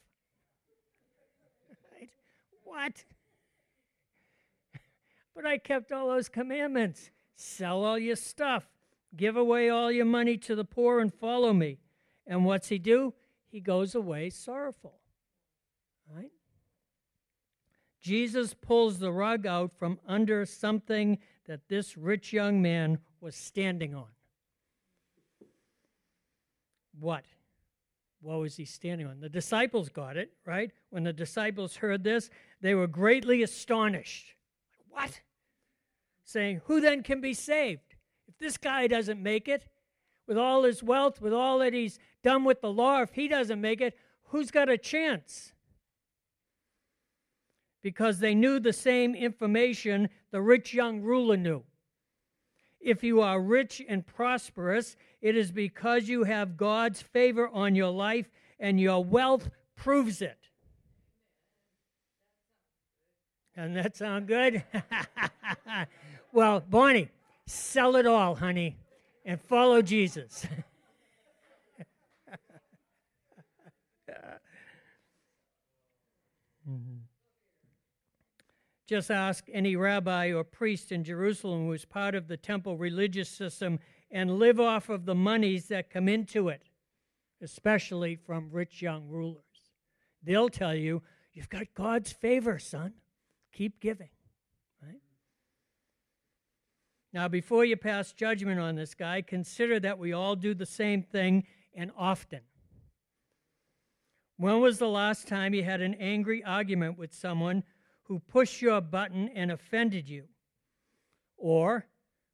Right? 1.93 2.09
What? 2.63 3.05
But 5.35 5.45
I 5.45 5.57
kept 5.57 5.91
all 5.91 6.09
those 6.09 6.29
commandments. 6.29 7.09
Sell 7.35 7.85
all 7.85 7.97
your 7.97 8.17
stuff. 8.17 8.65
Give 9.15 9.37
away 9.37 9.69
all 9.69 9.91
your 9.91 10.05
money 10.05 10.37
to 10.37 10.55
the 10.55 10.65
poor 10.65 10.99
and 10.99 11.13
follow 11.13 11.53
me. 11.53 11.79
And 12.25 12.45
what's 12.45 12.69
he 12.69 12.79
do? 12.79 13.13
He 13.51 13.59
goes 13.59 13.93
away 13.93 14.29
sorrowful. 14.29 14.99
Right? 16.13 16.31
Jesus 18.01 18.53
pulls 18.53 18.99
the 18.99 19.11
rug 19.11 19.45
out 19.45 19.71
from 19.71 19.99
under 20.07 20.45
something 20.45 21.19
that 21.47 21.69
this 21.69 21.97
rich 21.97 22.33
young 22.33 22.61
man 22.61 22.99
was 23.21 23.35
standing 23.35 23.93
on. 23.93 24.07
What? 26.99 27.25
What 28.21 28.39
was 28.39 28.55
he 28.55 28.65
standing 28.65 29.05
on? 29.07 29.19
The 29.19 29.29
disciples 29.29 29.89
got 29.89 30.17
it, 30.17 30.31
right? 30.45 30.71
When 30.89 31.03
the 31.03 31.13
disciples 31.13 31.75
heard 31.77 32.03
this, 32.03 32.29
they 32.61 32.73
were 32.73 32.87
greatly 32.87 33.43
astonished. 33.43 34.33
What? 34.89 35.21
Saying, 36.23 36.61
Who 36.65 36.79
then 36.81 37.03
can 37.03 37.21
be 37.21 37.33
saved? 37.33 37.92
If 38.33 38.39
this 38.39 38.57
guy 38.57 38.87
doesn't 38.87 39.21
make 39.21 39.47
it, 39.47 39.65
with 40.27 40.37
all 40.37 40.63
his 40.63 40.81
wealth, 40.81 41.21
with 41.21 41.33
all 41.33 41.59
that 41.59 41.73
he's 41.73 41.99
done 42.23 42.43
with 42.43 42.61
the 42.61 42.71
law, 42.71 43.01
if 43.01 43.13
he 43.13 43.27
doesn't 43.27 43.61
make 43.61 43.79
it, 43.79 43.95
who's 44.25 44.49
got 44.49 44.69
a 44.69 44.77
chance? 44.77 45.53
Because 47.83 48.19
they 48.19 48.33
knew 48.33 48.59
the 48.59 48.73
same 48.73 49.13
information 49.13 50.09
the 50.31 50.41
rich 50.41 50.73
young 50.73 51.01
ruler 51.01 51.37
knew. 51.37 51.63
If 52.79 53.03
you 53.03 53.21
are 53.21 53.39
rich 53.39 53.83
and 53.87 54.05
prosperous, 54.05 54.95
it 55.21 55.37
is 55.37 55.51
because 55.51 56.07
you 56.07 56.23
have 56.23 56.57
God's 56.57 57.01
favor 57.01 57.47
on 57.49 57.75
your 57.75 57.91
life, 57.91 58.31
and 58.59 58.79
your 58.79 59.03
wealth 59.03 59.49
proves 59.75 60.21
it. 60.21 60.37
Doesn't 63.55 63.75
that 63.75 63.95
sound 63.95 64.27
good? 64.27 64.63
well, 66.33 66.63
Bonnie, 66.67 67.09
Sell 67.45 67.95
it 67.95 68.05
all, 68.05 68.35
honey, 68.35 68.77
and 69.25 69.39
follow 69.41 69.81
Jesus. 69.81 70.45
Mm-hmm. 76.69 76.99
Just 78.87 79.11
ask 79.11 79.45
any 79.51 79.75
rabbi 79.75 80.31
or 80.31 80.43
priest 80.43 80.91
in 80.91 81.03
Jerusalem 81.03 81.65
who 81.65 81.73
is 81.73 81.85
part 81.85 82.15
of 82.15 82.27
the 82.27 82.37
temple 82.37 82.77
religious 82.77 83.29
system 83.29 83.79
and 84.11 84.39
live 84.39 84.59
off 84.59 84.89
of 84.89 85.05
the 85.05 85.15
monies 85.15 85.67
that 85.67 85.89
come 85.89 86.07
into 86.07 86.49
it, 86.49 86.63
especially 87.41 88.15
from 88.15 88.51
rich 88.51 88.81
young 88.81 89.07
rulers. 89.07 89.43
They'll 90.21 90.49
tell 90.49 90.75
you, 90.75 91.01
you've 91.33 91.49
got 91.49 91.73
God's 91.73 92.11
favor, 92.11 92.59
son. 92.59 92.93
Keep 93.53 93.79
giving. 93.79 94.09
Now, 97.13 97.27
before 97.27 97.63
you 97.63 97.77
pass 97.77 98.11
judgment 98.11 98.59
on 98.59 98.75
this 98.75 98.95
guy, 98.95 99.21
consider 99.21 99.79
that 99.81 99.99
we 99.99 100.13
all 100.13 100.35
do 100.35 100.55
the 100.55 100.65
same 100.65 101.03
thing 101.03 101.45
and 101.75 101.91
often. 101.95 102.39
When 104.37 104.59
was 104.61 104.79
the 104.79 104.89
last 104.89 105.27
time 105.27 105.53
you 105.53 105.63
had 105.63 105.79
an 105.79 105.93
angry 105.93 106.43
argument 106.43 106.97
with 106.97 107.13
someone 107.13 107.63
who 108.05 108.17
pushed 108.17 108.63
your 108.63 108.81
button 108.81 109.29
and 109.29 109.51
offended 109.51 110.09
you? 110.09 110.23
Or 111.37 111.85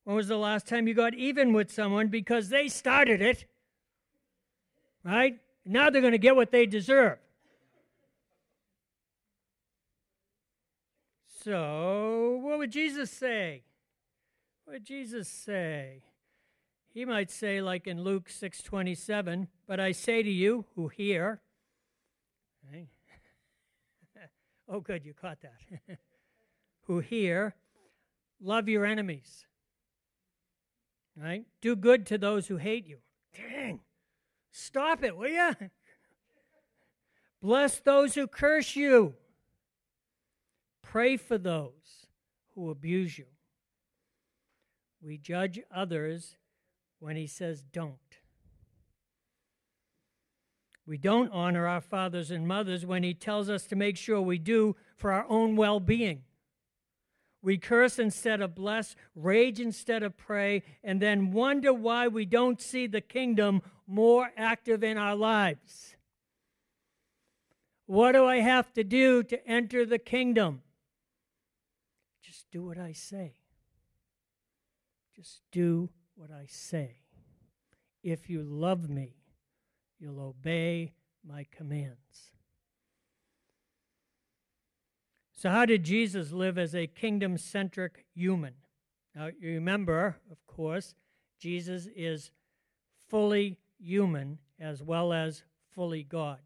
when 0.05 0.15
was 0.15 0.29
the 0.29 0.37
last 0.37 0.65
time 0.65 0.87
you 0.87 0.93
got 0.93 1.13
even 1.13 1.51
with 1.51 1.69
someone 1.71 2.07
because 2.07 2.47
they 2.47 2.69
started 2.69 3.21
it? 3.21 3.45
Right? 5.03 5.39
Now 5.65 5.89
they're 5.89 6.01
going 6.01 6.13
to 6.13 6.17
get 6.17 6.37
what 6.37 6.51
they 6.51 6.65
deserve. 6.65 7.17
So, 11.43 12.39
what 12.41 12.57
would 12.59 12.71
Jesus 12.71 13.11
say? 13.11 13.63
What 14.69 14.83
Jesus 14.83 15.27
say? 15.27 16.03
He 16.89 17.03
might 17.03 17.31
say 17.31 17.59
like 17.59 17.87
in 17.87 18.03
Luke 18.03 18.29
6:27, 18.29 19.47
"But 19.65 19.79
I 19.79 19.91
say 19.91 20.21
to 20.21 20.29
you 20.29 20.67
who 20.75 20.89
hear, 20.89 21.41
oh 24.67 24.79
good, 24.79 25.03
you 25.03 25.15
caught 25.15 25.39
that. 25.41 25.97
who 26.83 26.99
hear, 26.99 27.55
love 28.39 28.69
your 28.69 28.85
enemies. 28.85 29.47
Right? 31.15 31.47
Do 31.61 31.75
good 31.75 32.05
to 32.05 32.19
those 32.19 32.45
who 32.45 32.57
hate 32.57 32.85
you. 32.85 32.99
Dang. 33.33 33.79
Stop 34.51 35.03
it, 35.03 35.17
will 35.17 35.29
you? 35.29 35.55
Bless 37.41 37.79
those 37.79 38.13
who 38.13 38.27
curse 38.27 38.75
you. 38.75 39.15
Pray 40.83 41.17
for 41.17 41.39
those 41.39 42.05
who 42.53 42.69
abuse 42.69 43.17
you. 43.17 43.25
We 45.01 45.17
judge 45.17 45.59
others 45.73 46.35
when 46.99 47.15
he 47.15 47.27
says 47.27 47.63
don't. 47.63 47.97
We 50.85 50.97
don't 50.97 51.31
honor 51.31 51.67
our 51.67 51.81
fathers 51.81 52.31
and 52.31 52.47
mothers 52.47 52.85
when 52.85 53.03
he 53.03 53.13
tells 53.13 53.49
us 53.49 53.65
to 53.67 53.75
make 53.75 53.95
sure 53.95 54.19
we 54.19 54.39
do 54.39 54.75
for 54.95 55.11
our 55.11 55.25
own 55.29 55.55
well 55.55 55.79
being. 55.79 56.23
We 57.41 57.57
curse 57.57 57.99
instead 57.99 58.41
of 58.41 58.55
bless, 58.55 58.95
rage 59.15 59.59
instead 59.59 60.03
of 60.03 60.17
pray, 60.17 60.63
and 60.83 61.01
then 61.01 61.31
wonder 61.31 61.71
why 61.71 62.07
we 62.07 62.25
don't 62.25 62.59
see 62.59 62.85
the 62.85 63.01
kingdom 63.01 63.61
more 63.87 64.31
active 64.35 64.83
in 64.83 64.97
our 64.97 65.15
lives. 65.15 65.95
What 67.85 68.11
do 68.11 68.25
I 68.25 68.37
have 68.37 68.73
to 68.73 68.83
do 68.83 69.23
to 69.23 69.47
enter 69.47 69.85
the 69.85 69.99
kingdom? 69.99 70.63
Just 72.21 72.51
do 72.51 72.65
what 72.65 72.77
I 72.77 72.91
say. 72.91 73.38
Just 75.19 75.41
do 75.51 75.89
what 76.15 76.31
I 76.31 76.45
say. 76.47 77.01
If 78.01 78.29
you 78.29 78.41
love 78.41 78.89
me, 78.89 79.17
you'll 79.99 80.21
obey 80.21 80.93
my 81.27 81.45
commands. 81.51 82.31
So, 85.33 85.49
how 85.49 85.65
did 85.65 85.83
Jesus 85.83 86.31
live 86.31 86.57
as 86.57 86.73
a 86.73 86.87
kingdom 86.87 87.37
centric 87.37 88.05
human? 88.15 88.53
Now, 89.13 89.27
you 89.37 89.49
remember, 89.55 90.15
of 90.31 90.47
course, 90.47 90.95
Jesus 91.37 91.89
is 91.93 92.31
fully 93.09 93.57
human 93.77 94.39
as 94.57 94.81
well 94.81 95.11
as 95.11 95.43
fully 95.69 96.03
God. 96.03 96.39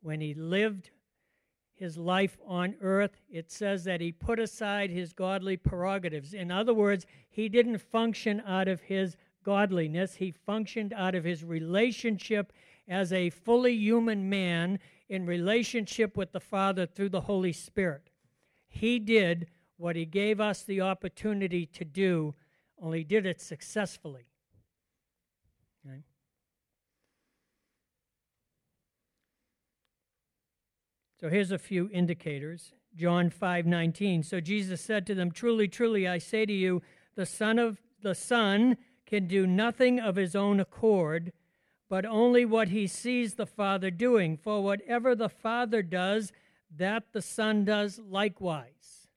When 0.00 0.22
he 0.22 0.32
lived 0.32 0.88
his 1.76 1.96
life 1.98 2.38
on 2.46 2.74
earth, 2.80 3.20
it 3.30 3.50
says 3.50 3.84
that 3.84 4.00
he 4.00 4.10
put 4.10 4.38
aside 4.38 4.90
his 4.90 5.12
godly 5.12 5.56
prerogatives. 5.56 6.34
In 6.34 6.50
other 6.50 6.74
words, 6.74 7.06
he 7.28 7.48
didn't 7.48 7.78
function 7.78 8.42
out 8.46 8.66
of 8.66 8.80
his 8.80 9.16
godliness, 9.44 10.16
he 10.16 10.32
functioned 10.32 10.92
out 10.94 11.14
of 11.14 11.22
his 11.22 11.44
relationship 11.44 12.52
as 12.88 13.12
a 13.12 13.30
fully 13.30 13.74
human 13.74 14.28
man 14.28 14.78
in 15.08 15.26
relationship 15.26 16.16
with 16.16 16.32
the 16.32 16.40
Father 16.40 16.86
through 16.86 17.10
the 17.10 17.20
Holy 17.20 17.52
Spirit. 17.52 18.10
He 18.68 18.98
did 18.98 19.46
what 19.76 19.94
he 19.96 20.06
gave 20.06 20.40
us 20.40 20.62
the 20.62 20.80
opportunity 20.80 21.66
to 21.66 21.84
do, 21.84 22.34
only 22.80 23.04
did 23.04 23.26
it 23.26 23.40
successfully. 23.40 24.26
So 31.18 31.30
here's 31.30 31.50
a 31.50 31.58
few 31.58 31.88
indicators. 31.90 32.74
John 32.94 33.30
5:19. 33.30 34.22
So 34.22 34.40
Jesus 34.40 34.80
said 34.80 35.06
to 35.06 35.14
them, 35.14 35.30
"Truly, 35.30 35.66
truly, 35.66 36.06
I 36.06 36.18
say 36.18 36.44
to 36.44 36.52
you, 36.52 36.82
the 37.14 37.26
son 37.26 37.58
of 37.58 37.80
the 38.00 38.14
son 38.14 38.76
can 39.06 39.26
do 39.26 39.46
nothing 39.46 39.98
of 39.98 40.16
his 40.16 40.36
own 40.36 40.60
accord, 40.60 41.32
but 41.88 42.04
only 42.04 42.44
what 42.44 42.68
he 42.68 42.86
sees 42.86 43.34
the 43.34 43.46
Father 43.46 43.90
doing. 43.90 44.36
For 44.36 44.62
whatever 44.62 45.14
the 45.14 45.28
Father 45.28 45.82
does, 45.82 46.32
that 46.70 47.12
the 47.12 47.22
Son 47.22 47.64
does 47.64 47.98
likewise." 47.98 49.08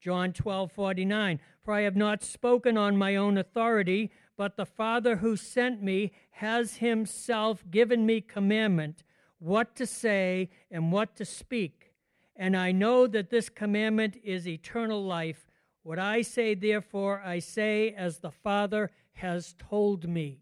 John 0.00 0.34
12:49. 0.34 1.40
For 1.62 1.72
I 1.72 1.82
have 1.82 1.96
not 1.96 2.22
spoken 2.22 2.76
on 2.76 2.98
my 2.98 3.16
own 3.16 3.38
authority, 3.38 4.10
but 4.36 4.56
the 4.56 4.66
Father 4.66 5.16
who 5.16 5.36
sent 5.36 5.82
me 5.82 6.12
has 6.32 6.76
himself 6.76 7.64
given 7.70 8.04
me 8.04 8.20
commandment 8.20 9.02
what 9.44 9.76
to 9.76 9.84
say 9.84 10.48
and 10.70 10.90
what 10.90 11.14
to 11.16 11.24
speak. 11.24 11.92
And 12.34 12.56
I 12.56 12.72
know 12.72 13.06
that 13.06 13.28
this 13.28 13.50
commandment 13.50 14.16
is 14.24 14.48
eternal 14.48 15.04
life. 15.04 15.50
What 15.82 15.98
I 15.98 16.22
say, 16.22 16.54
therefore, 16.54 17.20
I 17.22 17.40
say 17.40 17.90
as 17.90 18.18
the 18.18 18.30
Father 18.30 18.90
has 19.12 19.54
told 19.58 20.08
me. 20.08 20.40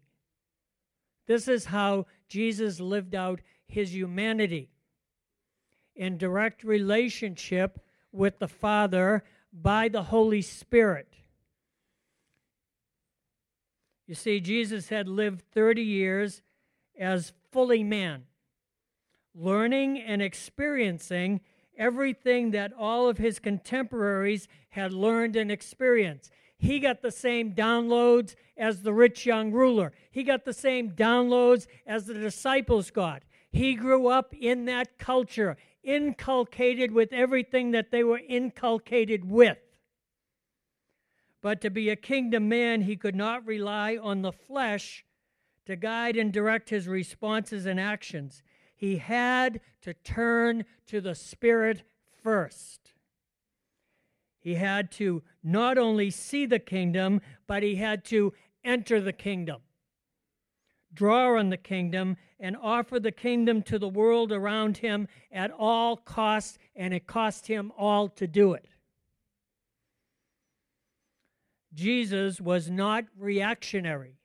This 1.27 1.49
is 1.49 1.65
how 1.65 2.05
Jesus 2.29 2.79
lived 2.79 3.13
out 3.13 3.41
his 3.67 3.93
humanity 3.93 4.69
in 5.95 6.17
direct 6.17 6.63
relationship 6.63 7.79
with 8.13 8.39
the 8.39 8.47
Father 8.47 9.25
by 9.51 9.89
the 9.89 10.03
Holy 10.03 10.41
Spirit. 10.41 11.13
You 14.07 14.15
see, 14.15 14.39
Jesus 14.39 14.87
had 14.87 15.09
lived 15.09 15.41
30 15.51 15.81
years 15.81 16.41
as 16.97 17.33
fully 17.51 17.83
man 17.83 18.23
learning 19.35 19.99
and 19.99 20.21
experiencing 20.21 21.41
everything 21.77 22.51
that 22.51 22.71
all 22.77 23.09
of 23.09 23.17
his 23.17 23.39
contemporaries 23.39 24.47
had 24.69 24.93
learned 24.93 25.35
and 25.35 25.51
experienced. 25.51 26.31
He 26.57 26.79
got 26.79 27.01
the 27.01 27.11
same 27.11 27.53
downloads 27.53 28.35
as 28.55 28.81
the 28.81 28.93
rich 28.93 29.25
young 29.25 29.51
ruler. 29.51 29.91
He 30.11 30.23
got 30.23 30.45
the 30.45 30.53
same 30.53 30.91
downloads 30.91 31.67
as 31.85 32.05
the 32.05 32.13
disciples 32.13 32.91
got. 32.91 33.23
He 33.51 33.75
grew 33.75 34.07
up 34.07 34.33
in 34.33 34.65
that 34.65 34.97
culture, 34.97 35.57
inculcated 35.83 36.91
with 36.91 37.11
everything 37.11 37.71
that 37.71 37.91
they 37.91 38.03
were 38.03 38.21
inculcated 38.27 39.29
with. 39.29 39.57
But 41.41 41.59
to 41.61 41.69
be 41.69 41.89
a 41.89 41.95
kingdom 41.95 42.47
man, 42.47 42.81
he 42.81 42.95
could 42.95 43.15
not 43.15 43.45
rely 43.45 43.97
on 43.97 44.21
the 44.21 44.31
flesh 44.31 45.03
to 45.65 45.75
guide 45.75 46.15
and 46.15 46.31
direct 46.31 46.69
his 46.69 46.87
responses 46.87 47.65
and 47.65 47.79
actions 47.79 48.41
he 48.83 48.97
had 48.97 49.61
to 49.81 49.93
turn 49.93 50.65
to 50.85 50.99
the 50.99 51.15
Spirit 51.15 51.83
first. 52.21 52.91
He 54.41 54.55
had 54.55 54.91
to 54.91 55.23
not 55.41 55.77
only 55.77 56.09
see 56.09 56.45
the 56.45 56.59
kingdom, 56.59 57.21
but 57.47 57.63
he 57.63 57.75
had 57.75 58.03
to 58.07 58.33
enter 58.61 58.99
the 58.99 59.13
kingdom, 59.13 59.61
draw 60.93 61.39
on 61.39 61.49
the 61.49 61.55
kingdom, 61.55 62.17
and 62.41 62.57
offer 62.61 62.99
the 62.99 63.13
kingdom 63.13 63.61
to 63.61 63.79
the 63.79 63.87
world 63.87 64.33
around 64.33 64.79
him 64.79 65.07
at 65.31 65.49
all 65.49 65.95
costs, 65.95 66.57
and 66.75 66.93
it 66.93 67.07
cost 67.07 67.47
him 67.47 67.71
all 67.77 68.09
to 68.09 68.27
do 68.27 68.51
it. 68.51 68.67
Jesus 71.73 72.41
was 72.41 72.69
not 72.69 73.05
reactionary, 73.17 74.17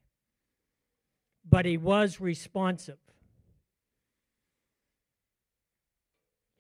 but 1.49 1.65
he 1.65 1.77
was 1.77 2.21
responsive. 2.21 2.99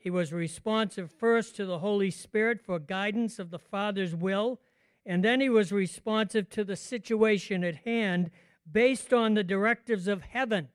He 0.09 0.11
was 0.11 0.33
responsive 0.33 1.13
first 1.13 1.55
to 1.57 1.67
the 1.67 1.81
Holy 1.81 2.11
Spirit 2.11 2.63
for 2.63 2.79
guidance 2.79 3.39
of 3.39 3.51
the 3.51 3.59
Father's 3.59 4.15
will, 4.15 4.59
and 5.05 5.23
then 5.23 5.39
he 5.39 5.51
was 5.51 5.71
responsive 5.71 6.49
to 6.49 6.65
the 6.65 6.77
situation 6.77 7.63
at 7.63 7.85
hand 7.85 8.31
based 8.73 9.13
on 9.13 9.35
the 9.35 9.45
directives 9.45 10.09
of 10.09 10.23
heaven 10.23 10.69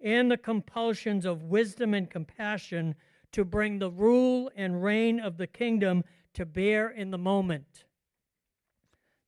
and 0.00 0.28
the 0.28 0.36
compulsions 0.36 1.24
of 1.24 1.44
wisdom 1.44 1.94
and 1.94 2.10
compassion 2.10 2.96
to 3.30 3.44
bring 3.44 3.78
the 3.78 3.92
rule 3.92 4.50
and 4.56 4.82
reign 4.82 5.20
of 5.20 5.36
the 5.36 5.46
kingdom 5.46 6.02
to 6.34 6.44
bear 6.44 6.90
in 6.90 7.12
the 7.12 7.18
moment. 7.18 7.84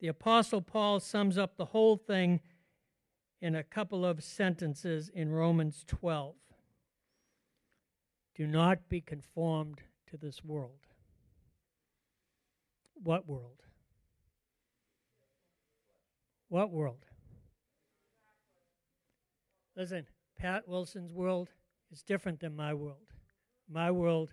The 0.00 0.08
Apostle 0.08 0.60
Paul 0.60 0.98
sums 0.98 1.38
up 1.38 1.56
the 1.56 1.66
whole 1.66 1.96
thing 1.96 2.40
in 3.40 3.54
a 3.54 3.62
couple 3.62 4.04
of 4.04 4.24
sentences 4.24 5.08
in 5.08 5.30
Romans 5.30 5.84
12. 5.86 6.34
Do 8.38 8.46
not 8.46 8.88
be 8.88 9.00
conformed 9.00 9.82
to 10.10 10.16
this 10.16 10.44
world. 10.44 10.86
What 13.02 13.28
world? 13.28 13.64
What 16.48 16.70
world? 16.70 17.04
Listen, 19.76 20.06
Pat 20.38 20.68
Wilson's 20.68 21.12
world 21.12 21.48
is 21.90 22.02
different 22.02 22.38
than 22.38 22.54
my 22.54 22.72
world. 22.74 23.12
My 23.68 23.90
world 23.90 24.30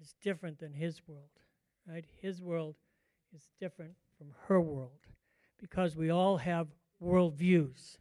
is 0.00 0.14
different 0.22 0.60
than 0.60 0.72
his 0.72 1.00
world. 1.08 1.30
Right? 1.88 2.04
His 2.20 2.40
world 2.40 2.76
is 3.34 3.50
different 3.58 3.94
from 4.16 4.28
her 4.46 4.60
world 4.60 5.00
because 5.58 5.96
we 5.96 6.10
all 6.10 6.36
have 6.36 6.68
worldviews. 7.02 7.96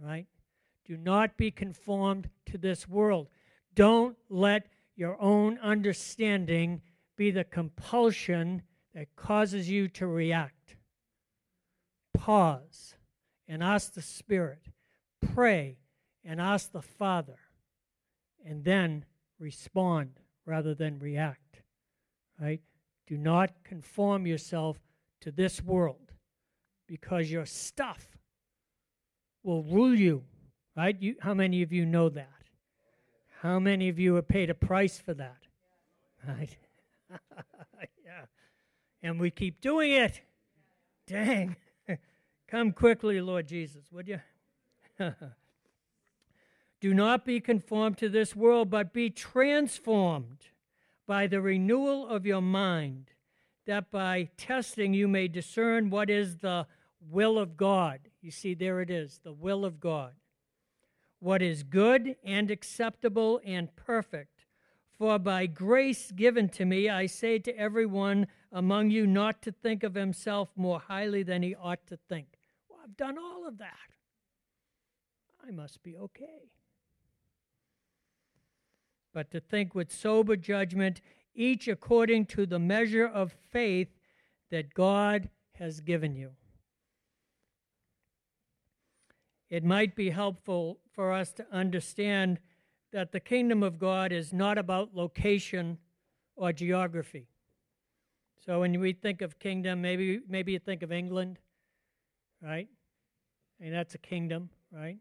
Right? 0.00 0.26
Do 0.84 0.96
not 0.96 1.36
be 1.36 1.52
conformed 1.52 2.28
to 2.46 2.58
this 2.58 2.88
world. 2.88 3.28
Don't 3.74 4.16
let 4.28 4.66
your 4.96 5.20
own 5.20 5.58
understanding 5.58 6.80
be 7.16 7.30
the 7.30 7.44
compulsion 7.44 8.62
that 8.94 9.14
causes 9.16 9.68
you 9.68 9.88
to 9.88 10.06
react. 10.06 10.76
Pause 12.12 12.94
and 13.48 13.62
ask 13.62 13.94
the 13.94 14.02
Spirit. 14.02 14.68
Pray 15.34 15.78
and 16.24 16.40
ask 16.40 16.72
the 16.72 16.82
Father. 16.82 17.38
And 18.44 18.64
then 18.64 19.04
respond 19.38 20.20
rather 20.46 20.74
than 20.74 20.98
react. 20.98 21.62
Right? 22.40 22.60
Do 23.06 23.16
not 23.16 23.50
conform 23.64 24.26
yourself 24.26 24.78
to 25.20 25.30
this 25.30 25.62
world 25.62 26.12
because 26.86 27.30
your 27.30 27.46
stuff 27.46 28.18
will 29.42 29.62
rule 29.62 29.94
you. 29.94 30.24
Right? 30.76 30.96
You, 31.00 31.16
how 31.20 31.34
many 31.34 31.62
of 31.62 31.72
you 31.72 31.84
know 31.86 32.08
that? 32.10 32.28
How 33.44 33.58
many 33.58 33.90
of 33.90 33.98
you 33.98 34.14
have 34.14 34.26
paid 34.26 34.48
a 34.48 34.54
price 34.54 34.98
for 34.98 35.12
that? 35.12 35.36
Right? 36.26 36.56
yeah. 38.02 38.24
And 39.02 39.20
we 39.20 39.30
keep 39.30 39.60
doing 39.60 39.92
it. 39.92 40.22
Dang. 41.06 41.54
Come 42.48 42.72
quickly, 42.72 43.20
Lord 43.20 43.46
Jesus, 43.46 43.84
would 43.92 44.08
you? 44.08 44.20
Do 46.80 46.94
not 46.94 47.26
be 47.26 47.38
conformed 47.38 47.98
to 47.98 48.08
this 48.08 48.34
world, 48.34 48.70
but 48.70 48.94
be 48.94 49.10
transformed 49.10 50.46
by 51.06 51.26
the 51.26 51.42
renewal 51.42 52.08
of 52.08 52.24
your 52.24 52.40
mind, 52.40 53.10
that 53.66 53.90
by 53.90 54.30
testing 54.38 54.94
you 54.94 55.06
may 55.06 55.28
discern 55.28 55.90
what 55.90 56.08
is 56.08 56.38
the 56.38 56.66
will 57.10 57.38
of 57.38 57.58
God. 57.58 58.00
You 58.22 58.30
see, 58.30 58.54
there 58.54 58.80
it 58.80 58.88
is 58.88 59.20
the 59.22 59.34
will 59.34 59.66
of 59.66 59.80
God. 59.80 60.14
What 61.24 61.40
is 61.40 61.62
good 61.62 62.16
and 62.22 62.50
acceptable 62.50 63.40
and 63.46 63.74
perfect. 63.76 64.44
For 64.98 65.18
by 65.18 65.46
grace 65.46 66.10
given 66.10 66.50
to 66.50 66.66
me, 66.66 66.90
I 66.90 67.06
say 67.06 67.38
to 67.38 67.58
everyone 67.58 68.26
among 68.52 68.90
you 68.90 69.06
not 69.06 69.40
to 69.40 69.50
think 69.50 69.82
of 69.84 69.94
himself 69.94 70.50
more 70.54 70.80
highly 70.80 71.22
than 71.22 71.42
he 71.42 71.54
ought 71.54 71.86
to 71.86 71.96
think. 72.10 72.26
Well, 72.68 72.80
I've 72.84 72.98
done 72.98 73.16
all 73.16 73.48
of 73.48 73.56
that. 73.56 73.94
I 75.42 75.50
must 75.50 75.82
be 75.82 75.96
okay. 75.96 76.50
But 79.14 79.30
to 79.30 79.40
think 79.40 79.74
with 79.74 79.90
sober 79.90 80.36
judgment, 80.36 81.00
each 81.34 81.68
according 81.68 82.26
to 82.26 82.44
the 82.44 82.58
measure 82.58 83.06
of 83.06 83.34
faith 83.50 83.88
that 84.50 84.74
God 84.74 85.30
has 85.54 85.80
given 85.80 86.16
you. 86.16 86.32
It 89.54 89.62
might 89.62 89.94
be 89.94 90.10
helpful 90.10 90.80
for 90.96 91.12
us 91.12 91.32
to 91.34 91.46
understand 91.52 92.40
that 92.90 93.12
the 93.12 93.20
kingdom 93.20 93.62
of 93.62 93.78
God 93.78 94.10
is 94.10 94.32
not 94.32 94.58
about 94.58 94.96
location 94.96 95.78
or 96.34 96.52
geography. 96.52 97.28
So 98.44 98.58
when 98.58 98.80
we 98.80 98.92
think 98.92 99.22
of 99.22 99.38
kingdom, 99.38 99.80
maybe 99.80 100.18
maybe 100.28 100.50
you 100.50 100.58
think 100.58 100.82
of 100.82 100.90
England, 100.90 101.38
right? 102.42 102.66
And 103.60 103.72
that's 103.72 103.94
a 103.94 103.98
kingdom, 103.98 104.50
right? 104.72 104.98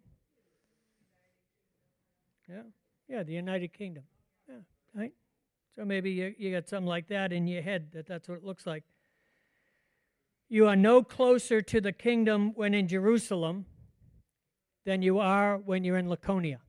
Yeah, 2.48 2.62
yeah, 3.10 3.24
the 3.24 3.34
United 3.34 3.74
Kingdom. 3.74 4.04
Yeah, 4.48 4.58
right. 4.94 5.13
So 5.76 5.84
maybe 5.84 6.12
you, 6.12 6.36
you 6.38 6.52
got 6.52 6.70
something 6.70 6.86
like 6.86 7.08
that 7.08 7.34
in 7.34 7.48
your 7.48 7.63
head 7.63 7.88
that 7.94 8.06
that's 8.06 8.30
what 8.30 8.38
it 8.38 8.44
looks 8.44 8.68
like. 8.68 8.84
You 10.48 10.68
are 10.68 10.76
no 10.76 11.02
closer 11.02 11.63
to 11.63 11.82
the 11.82 11.92
kingdom 11.92 12.52
when 12.54 12.76
in 12.76 12.88
Jerusalem 12.88 13.66
than 14.86 15.02
you 15.02 15.19
are 15.19 15.58
when 15.58 15.84
you're 15.84 15.98
in 15.98 16.10
Laconia. 16.10 16.60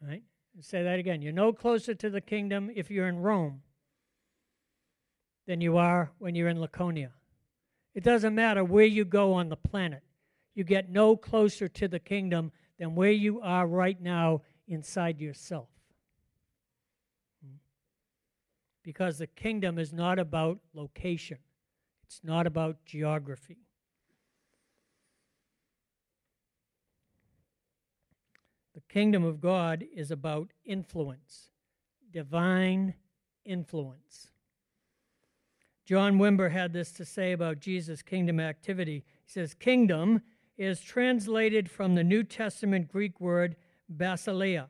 Right? 0.00 0.22
Say 0.60 0.82
that 0.82 0.98
again. 0.98 1.20
You're 1.20 1.32
no 1.32 1.52
closer 1.52 1.94
to 1.94 2.10
the 2.10 2.20
kingdom 2.20 2.70
if 2.74 2.90
you're 2.90 3.08
in 3.08 3.18
Rome 3.18 3.62
than 5.46 5.60
you 5.60 5.76
are 5.76 6.12
when 6.18 6.34
you're 6.34 6.48
in 6.48 6.60
Laconia. 6.60 7.10
It 7.94 8.04
doesn't 8.04 8.34
matter 8.34 8.64
where 8.64 8.84
you 8.84 9.04
go 9.04 9.32
on 9.34 9.48
the 9.48 9.56
planet, 9.56 10.02
you 10.54 10.64
get 10.64 10.90
no 10.90 11.16
closer 11.16 11.68
to 11.68 11.88
the 11.88 11.98
kingdom 11.98 12.52
than 12.78 12.94
where 12.94 13.12
you 13.12 13.40
are 13.40 13.66
right 13.66 14.00
now 14.00 14.42
inside 14.68 15.20
yourself. 15.20 15.68
Because 18.82 19.18
the 19.18 19.26
kingdom 19.26 19.78
is 19.78 19.92
not 19.92 20.18
about 20.18 20.58
location, 20.72 21.38
it's 22.04 22.20
not 22.22 22.46
about 22.46 22.84
geography. 22.84 23.65
Kingdom 28.96 29.24
of 29.24 29.42
God 29.42 29.84
is 29.94 30.10
about 30.10 30.54
influence, 30.64 31.50
divine 32.10 32.94
influence. 33.44 34.28
John 35.84 36.18
Wimber 36.18 36.50
had 36.50 36.72
this 36.72 36.92
to 36.92 37.04
say 37.04 37.32
about 37.32 37.60
Jesus' 37.60 38.00
kingdom 38.00 38.40
activity. 38.40 39.04
He 39.26 39.30
says, 39.30 39.52
Kingdom 39.52 40.22
is 40.56 40.80
translated 40.80 41.70
from 41.70 41.94
the 41.94 42.02
New 42.02 42.22
Testament 42.22 42.88
Greek 42.88 43.20
word 43.20 43.56
basileia, 43.94 44.68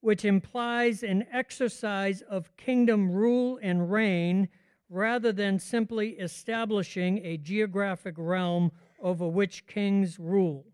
which 0.00 0.24
implies 0.24 1.02
an 1.02 1.26
exercise 1.30 2.22
of 2.22 2.56
kingdom 2.56 3.12
rule 3.12 3.58
and 3.60 3.92
reign 3.92 4.48
rather 4.88 5.32
than 5.34 5.58
simply 5.58 6.12
establishing 6.12 7.18
a 7.18 7.36
geographic 7.36 8.14
realm 8.16 8.72
over 9.02 9.28
which 9.28 9.66
kings 9.66 10.18
rule. 10.18 10.64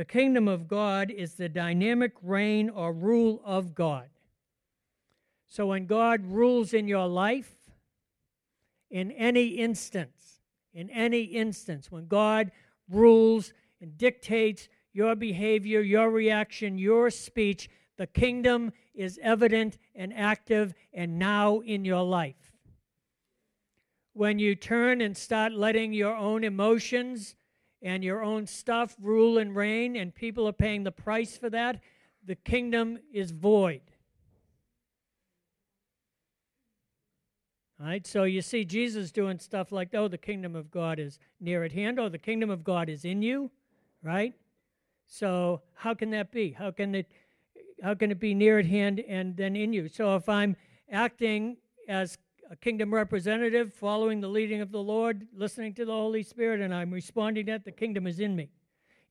The 0.00 0.06
kingdom 0.06 0.48
of 0.48 0.66
God 0.66 1.10
is 1.10 1.34
the 1.34 1.50
dynamic 1.50 2.14
reign 2.22 2.70
or 2.70 2.90
rule 2.90 3.42
of 3.44 3.74
God. 3.74 4.08
So 5.46 5.66
when 5.66 5.84
God 5.84 6.24
rules 6.24 6.72
in 6.72 6.88
your 6.88 7.06
life, 7.06 7.54
in 8.88 9.10
any 9.10 9.48
instance, 9.48 10.40
in 10.72 10.88
any 10.88 11.24
instance, 11.24 11.92
when 11.92 12.06
God 12.06 12.50
rules 12.88 13.52
and 13.82 13.98
dictates 13.98 14.70
your 14.94 15.14
behavior, 15.14 15.82
your 15.82 16.08
reaction, 16.08 16.78
your 16.78 17.10
speech. 17.10 17.68
The 17.98 18.06
kingdom 18.06 18.72
is 18.94 19.20
evident 19.22 19.76
and 19.94 20.14
active 20.14 20.72
and 20.94 21.18
now 21.18 21.60
in 21.60 21.84
your 21.84 22.04
life. 22.04 22.54
When 24.14 24.38
you 24.38 24.54
turn 24.54 25.02
and 25.02 25.14
start 25.14 25.52
letting 25.52 25.92
your 25.92 26.16
own 26.16 26.42
emotions 26.42 27.34
and 27.82 28.04
your 28.04 28.22
own 28.22 28.46
stuff 28.46 28.96
rule 29.00 29.38
and 29.38 29.54
reign, 29.56 29.96
and 29.96 30.14
people 30.14 30.46
are 30.46 30.52
paying 30.52 30.84
the 30.84 30.92
price 30.92 31.36
for 31.36 31.50
that, 31.50 31.80
the 32.24 32.34
kingdom 32.34 32.98
is 33.12 33.30
void. 33.30 33.80
All 37.80 37.86
right, 37.86 38.06
so 38.06 38.24
you 38.24 38.42
see 38.42 38.66
Jesus 38.66 39.10
doing 39.10 39.38
stuff 39.38 39.72
like, 39.72 39.94
oh, 39.94 40.06
the 40.06 40.18
kingdom 40.18 40.54
of 40.54 40.70
God 40.70 40.98
is 40.98 41.18
near 41.40 41.64
at 41.64 41.72
hand, 41.72 41.98
or 41.98 42.10
the 42.10 42.18
kingdom 42.18 42.50
of 42.50 42.62
God 42.62 42.90
is 42.90 43.06
in 43.06 43.22
you, 43.22 43.50
right? 44.02 44.34
So 45.06 45.62
how 45.74 45.94
can 45.94 46.10
that 46.10 46.30
be? 46.30 46.50
How 46.50 46.70
can 46.70 46.94
it 46.94 47.06
how 47.82 47.94
can 47.94 48.10
it 48.10 48.20
be 48.20 48.34
near 48.34 48.58
at 48.58 48.66
hand 48.66 49.00
and 49.08 49.34
then 49.36 49.56
in 49.56 49.72
you? 49.72 49.88
So 49.88 50.14
if 50.14 50.28
I'm 50.28 50.54
acting 50.90 51.56
as 51.88 52.18
a 52.50 52.56
kingdom 52.56 52.92
representative, 52.92 53.72
following 53.72 54.20
the 54.20 54.28
leading 54.28 54.60
of 54.60 54.72
the 54.72 54.82
Lord, 54.82 55.28
listening 55.32 55.72
to 55.74 55.84
the 55.84 55.92
Holy 55.92 56.24
Spirit, 56.24 56.60
and 56.60 56.74
I'm 56.74 56.90
responding 56.90 57.46
that, 57.46 57.64
the 57.64 57.70
kingdom 57.70 58.08
is 58.08 58.18
in 58.18 58.34
me. 58.34 58.50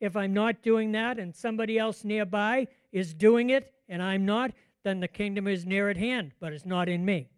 If 0.01 0.17
I'm 0.17 0.33
not 0.33 0.61
doing 0.61 0.91
that 0.91 1.17
and 1.17 1.33
somebody 1.33 1.79
else 1.79 2.03
nearby 2.03 2.67
is 2.91 3.13
doing 3.13 3.49
it 3.49 3.73
and 3.87 4.03
I'm 4.03 4.25
not, 4.25 4.51
then 4.83 4.99
the 4.99 5.07
kingdom 5.07 5.47
is 5.47 5.65
near 5.65 5.89
at 5.89 5.95
hand, 5.95 6.33
but 6.39 6.51
it's 6.51 6.65
not 6.65 6.89
in 6.89 7.05
me. 7.05 7.29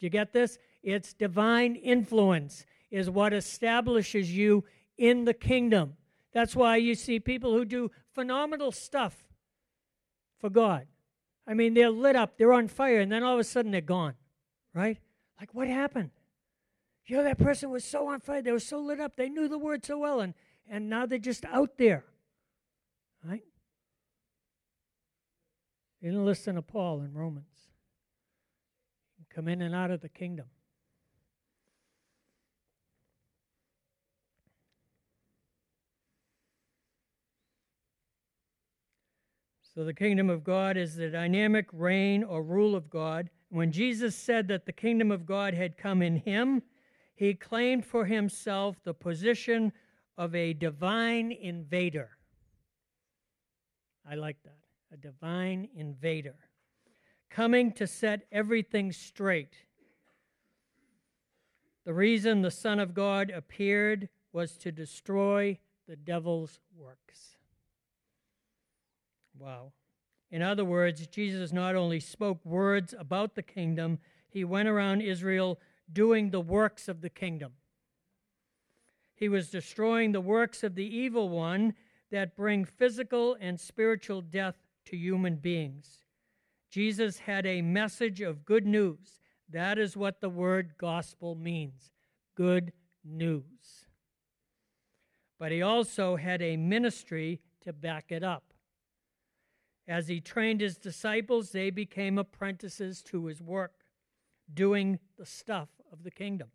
Do 0.00 0.06
you 0.06 0.10
get 0.10 0.32
this? 0.32 0.58
It's 0.82 1.12
divine 1.14 1.76
influence 1.76 2.66
is 2.90 3.08
what 3.08 3.32
establishes 3.32 4.36
you 4.36 4.64
in 4.98 5.24
the 5.24 5.34
kingdom. 5.34 5.94
That's 6.32 6.56
why 6.56 6.76
you 6.76 6.96
see 6.96 7.20
people 7.20 7.52
who 7.52 7.64
do 7.64 7.90
phenomenal 8.14 8.72
stuff 8.72 9.28
for 10.38 10.50
God. 10.50 10.86
I 11.46 11.54
mean, 11.54 11.74
they're 11.74 11.90
lit 11.90 12.16
up, 12.16 12.36
they're 12.36 12.52
on 12.52 12.68
fire, 12.68 13.00
and 13.00 13.10
then 13.10 13.22
all 13.22 13.34
of 13.34 13.40
a 13.40 13.44
sudden 13.44 13.70
they're 13.70 13.80
gone, 13.80 14.14
right? 14.72 14.98
Like, 15.40 15.54
what 15.54 15.68
happened? 15.68 16.10
You 17.06 17.18
know, 17.18 17.24
that 17.24 17.38
person 17.38 17.70
was 17.70 17.84
so 17.84 18.08
on 18.08 18.20
fire, 18.20 18.40
they 18.40 18.52
were 18.52 18.58
so 18.58 18.78
lit 18.78 19.00
up, 19.00 19.16
they 19.16 19.28
knew 19.28 19.48
the 19.48 19.58
word 19.58 19.84
so 19.84 19.98
well, 19.98 20.20
and, 20.20 20.34
and 20.68 20.88
now 20.88 21.04
they're 21.04 21.18
just 21.18 21.44
out 21.46 21.76
there, 21.76 22.04
right? 23.22 23.44
They 26.00 26.08
didn't 26.08 26.24
listen 26.24 26.54
to 26.54 26.62
Paul 26.62 27.00
in 27.00 27.12
Romans. 27.12 27.46
Come 29.34 29.48
in 29.48 29.62
and 29.62 29.74
out 29.74 29.90
of 29.90 30.00
the 30.00 30.08
kingdom. 30.08 30.46
So, 39.74 39.82
the 39.82 39.92
kingdom 39.92 40.30
of 40.30 40.44
God 40.44 40.76
is 40.76 40.94
the 40.94 41.10
dynamic 41.10 41.66
reign 41.72 42.22
or 42.22 42.44
rule 42.44 42.76
of 42.76 42.88
God. 42.88 43.28
When 43.54 43.70
Jesus 43.70 44.16
said 44.16 44.48
that 44.48 44.66
the 44.66 44.72
kingdom 44.72 45.12
of 45.12 45.26
God 45.26 45.54
had 45.54 45.78
come 45.78 46.02
in 46.02 46.16
him, 46.16 46.62
he 47.14 47.34
claimed 47.34 47.86
for 47.86 48.04
himself 48.04 48.82
the 48.82 48.92
position 48.92 49.72
of 50.18 50.34
a 50.34 50.54
divine 50.54 51.30
invader. 51.30 52.10
I 54.04 54.16
like 54.16 54.42
that. 54.42 54.58
A 54.92 54.96
divine 54.96 55.68
invader. 55.76 56.34
Coming 57.30 57.70
to 57.74 57.86
set 57.86 58.26
everything 58.32 58.90
straight. 58.90 59.54
The 61.84 61.94
reason 61.94 62.42
the 62.42 62.50
Son 62.50 62.80
of 62.80 62.92
God 62.92 63.30
appeared 63.30 64.08
was 64.32 64.58
to 64.58 64.72
destroy 64.72 65.60
the 65.86 65.94
devil's 65.94 66.58
works. 66.76 67.36
Wow. 69.38 69.70
In 70.34 70.42
other 70.42 70.64
words, 70.64 71.06
Jesus 71.06 71.52
not 71.52 71.76
only 71.76 72.00
spoke 72.00 72.44
words 72.44 72.92
about 72.98 73.36
the 73.36 73.42
kingdom, 73.42 74.00
he 74.28 74.42
went 74.42 74.68
around 74.68 75.00
Israel 75.00 75.60
doing 75.92 76.30
the 76.30 76.40
works 76.40 76.88
of 76.88 77.02
the 77.02 77.08
kingdom. 77.08 77.52
He 79.14 79.28
was 79.28 79.48
destroying 79.48 80.10
the 80.10 80.20
works 80.20 80.64
of 80.64 80.74
the 80.74 80.84
evil 80.84 81.28
one 81.28 81.74
that 82.10 82.34
bring 82.34 82.64
physical 82.64 83.36
and 83.40 83.60
spiritual 83.60 84.22
death 84.22 84.56
to 84.86 84.96
human 84.96 85.36
beings. 85.36 86.00
Jesus 86.68 87.20
had 87.20 87.46
a 87.46 87.62
message 87.62 88.20
of 88.20 88.44
good 88.44 88.66
news. 88.66 89.20
That 89.48 89.78
is 89.78 89.96
what 89.96 90.20
the 90.20 90.28
word 90.28 90.72
gospel 90.78 91.36
means 91.36 91.92
good 92.34 92.72
news. 93.04 93.86
But 95.38 95.52
he 95.52 95.62
also 95.62 96.16
had 96.16 96.42
a 96.42 96.56
ministry 96.56 97.40
to 97.60 97.72
back 97.72 98.06
it 98.10 98.24
up. 98.24 98.53
As 99.86 100.08
he 100.08 100.20
trained 100.20 100.60
his 100.60 100.76
disciples, 100.76 101.50
they 101.50 101.70
became 101.70 102.16
apprentices 102.16 103.02
to 103.04 103.26
his 103.26 103.42
work, 103.42 103.84
doing 104.52 104.98
the 105.18 105.26
stuff 105.26 105.68
of 105.92 106.02
the 106.02 106.10
kingdom. 106.10 106.48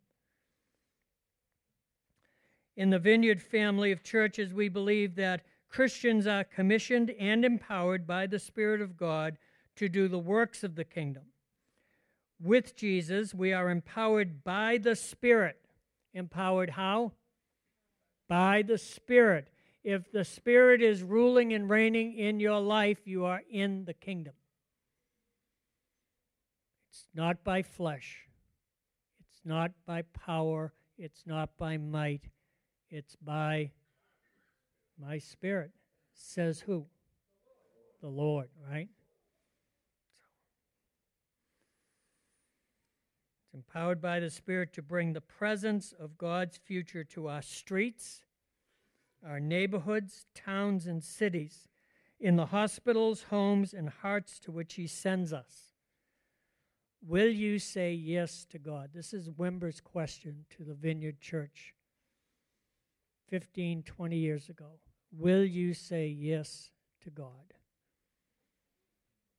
In 2.76 2.89
the 2.89 3.00
Vineyard 3.00 3.42
family 3.42 3.92
of 3.92 4.04
churches, 4.04 4.54
we 4.54 4.70
believe 4.70 5.15
that 5.15 5.44
Christians 5.70 6.26
are 6.26 6.44
commissioned 6.44 7.12
and 7.20 7.46
empowered 7.46 8.08
by 8.08 8.26
the 8.26 8.39
Spirit 8.39 8.82
of 8.82 8.98
God 8.98 9.38
to 9.76 9.88
do 9.88 10.08
the 10.08 10.18
works 10.18 10.63
of 10.63 10.76
the 10.76 10.84
kingdom. 10.84 11.24
With 12.42 12.76
Jesus, 12.76 13.34
we 13.34 13.54
are 13.54 13.70
empowered 13.70 14.44
by 14.44 14.78
the 14.78 14.96
Spirit. 14.96 15.58
Empowered 16.13 16.72
how? 16.72 17.12
By 18.28 18.62
the 18.62 18.78
Spirit 18.78 19.50
if 19.84 20.12
the 20.12 20.26
Spirit 20.26 20.82
is 20.82 21.04
ruling 21.04 21.54
and 21.54 21.70
reigning 21.70 22.13
in 22.13 22.39
your 22.39 22.60
life, 22.60 23.00
you 23.06 23.26
are 23.26 23.42
in 23.50 23.86
the 23.86 23.94
kingdom. 23.94 24.34
It's 26.89 27.06
not 27.13 27.44
by 27.44 27.62
flesh, 27.62 28.28
it's 29.22 29.42
not 29.46 29.72
by 29.86 30.02
power, 30.02 30.74
it's 30.98 31.24
not 31.26 31.58
by 31.58 31.78
might, 31.78 32.26
it's 32.89 33.15
by 33.15 33.72
my 35.00 35.18
Spirit. 35.18 35.72
Says 36.13 36.60
who? 36.60 36.86
The 38.02 38.10
Lord, 38.10 38.50
right? 38.70 38.89
It's 43.46 43.54
empowered 43.54 44.02
by 44.02 44.20
the 44.20 44.30
Spirit 44.30 44.74
to 44.74 44.82
bring 44.82 45.13
the 45.13 45.22
presence 45.22 45.94
of 45.98 46.18
God's 46.18 46.58
future 46.58 47.06
to 47.06 47.28
our 47.28 47.42
streets 47.42 48.24
our 49.27 49.39
neighborhoods, 49.39 50.25
towns, 50.34 50.88
and 50.88 51.03
cities, 51.03 51.67
in 52.19 52.36
the 52.36 52.47
hospitals, 52.47 53.23
homes, 53.29 53.73
and 53.73 53.89
hearts 53.89 54.39
to 54.39 54.51
which 54.51 54.75
He 54.75 54.88
sends 54.88 55.32
us. 55.32 55.73
Will 57.01 57.29
you 57.29 57.60
say 57.60 57.93
yes 57.93 58.45
to 58.49 58.60
God? 58.60 58.89
This 58.93 59.13
is 59.13 59.29
Wimber's 59.29 59.79
question 59.79 60.45
to 60.58 60.63
the 60.63 60.73
Vineyard 60.73 61.21
Church 61.21 61.73
15, 63.29 63.84
20 63.84 64.17
years 64.17 64.49
ago. 64.49 64.79
Will 65.12 65.45
you 65.45 65.73
say 65.73 66.08
yes 66.08 66.71
to 67.03 67.10
God 67.10 67.53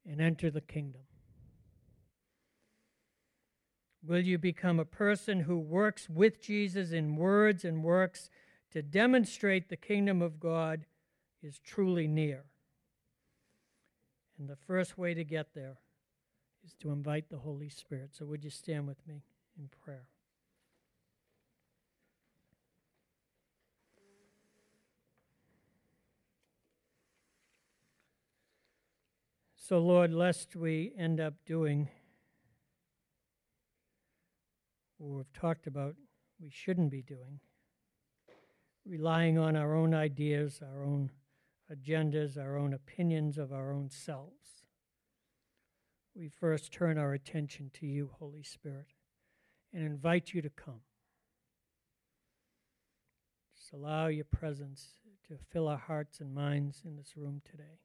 and 0.07 0.21
enter 0.21 0.51
the 0.51 0.63
kingdom? 0.63 1.03
Will 4.03 4.21
you 4.21 4.39
become 4.39 4.81
a 4.81 4.87
person 4.87 5.41
who 5.41 5.59
works 5.59 6.09
with 6.09 6.41
Jesus 6.41 6.91
in 6.93 7.17
words 7.17 7.65
and 7.65 7.85
works 7.85 8.31
to 8.73 8.83
demonstrate 8.83 9.69
the 9.69 9.77
kingdom 9.77 10.23
of 10.23 10.39
God 10.39 10.87
is 11.43 11.59
truly 11.59 12.07
near. 12.07 12.45
And 14.39 14.49
the 14.49 14.57
first 14.57 14.97
way 14.97 15.15
to 15.15 15.25
get 15.25 15.55
there 15.55 15.79
is 16.65 16.75
to 16.81 16.91
invite 16.91 17.29
the 17.31 17.39
Holy 17.39 17.69
Spirit. 17.69 18.11
So, 18.13 18.25
would 18.27 18.45
you 18.45 18.51
stand 18.51 18.87
with 18.87 19.07
me 19.07 19.23
in 19.59 19.69
prayer? 19.85 20.07
So, 29.57 29.79
Lord, 29.79 30.13
lest 30.13 30.57
we 30.57 30.93
end 30.99 31.21
up 31.21 31.35
doing 31.47 31.89
what 34.99 35.17
we've 35.17 35.33
talked 35.33 35.67
about 35.67 35.95
we 36.43 36.51
shouldn't 36.51 36.91
be 36.91 37.03
doing 37.03 37.41
relying 38.87 39.39
on 39.39 39.57
our 39.57 39.75
own 39.75 39.95
ideas, 39.95 40.61
our 40.63 40.83
own 40.83 41.11
agendas, 41.73 42.37
our 42.37 42.57
own 42.57 42.75
opinions 42.75 43.39
of 43.39 43.53
our 43.53 43.73
own 43.73 43.91
selves. 43.91 44.65
We 46.15 46.29
first 46.29 46.73
turn 46.73 46.99
our 46.99 47.13
attention 47.13 47.71
to 47.75 47.87
you, 47.87 48.11
Holy 48.19 48.43
Spirit, 48.43 48.89
and 49.73 49.85
invite 49.85 50.35
you 50.35 50.43
to 50.43 50.51
come. 50.51 50.81
Just 53.57 53.73
allow 53.73 54.09
your 54.09 54.25
presence 54.25 54.95
to 55.29 55.37
fill 55.51 55.69
our 55.69 55.79
hearts 55.79 56.21
and 56.21 56.35
minds 56.35 56.83
in 56.85 56.97
this 56.97 57.17
room 57.17 57.41
today. 57.49 57.79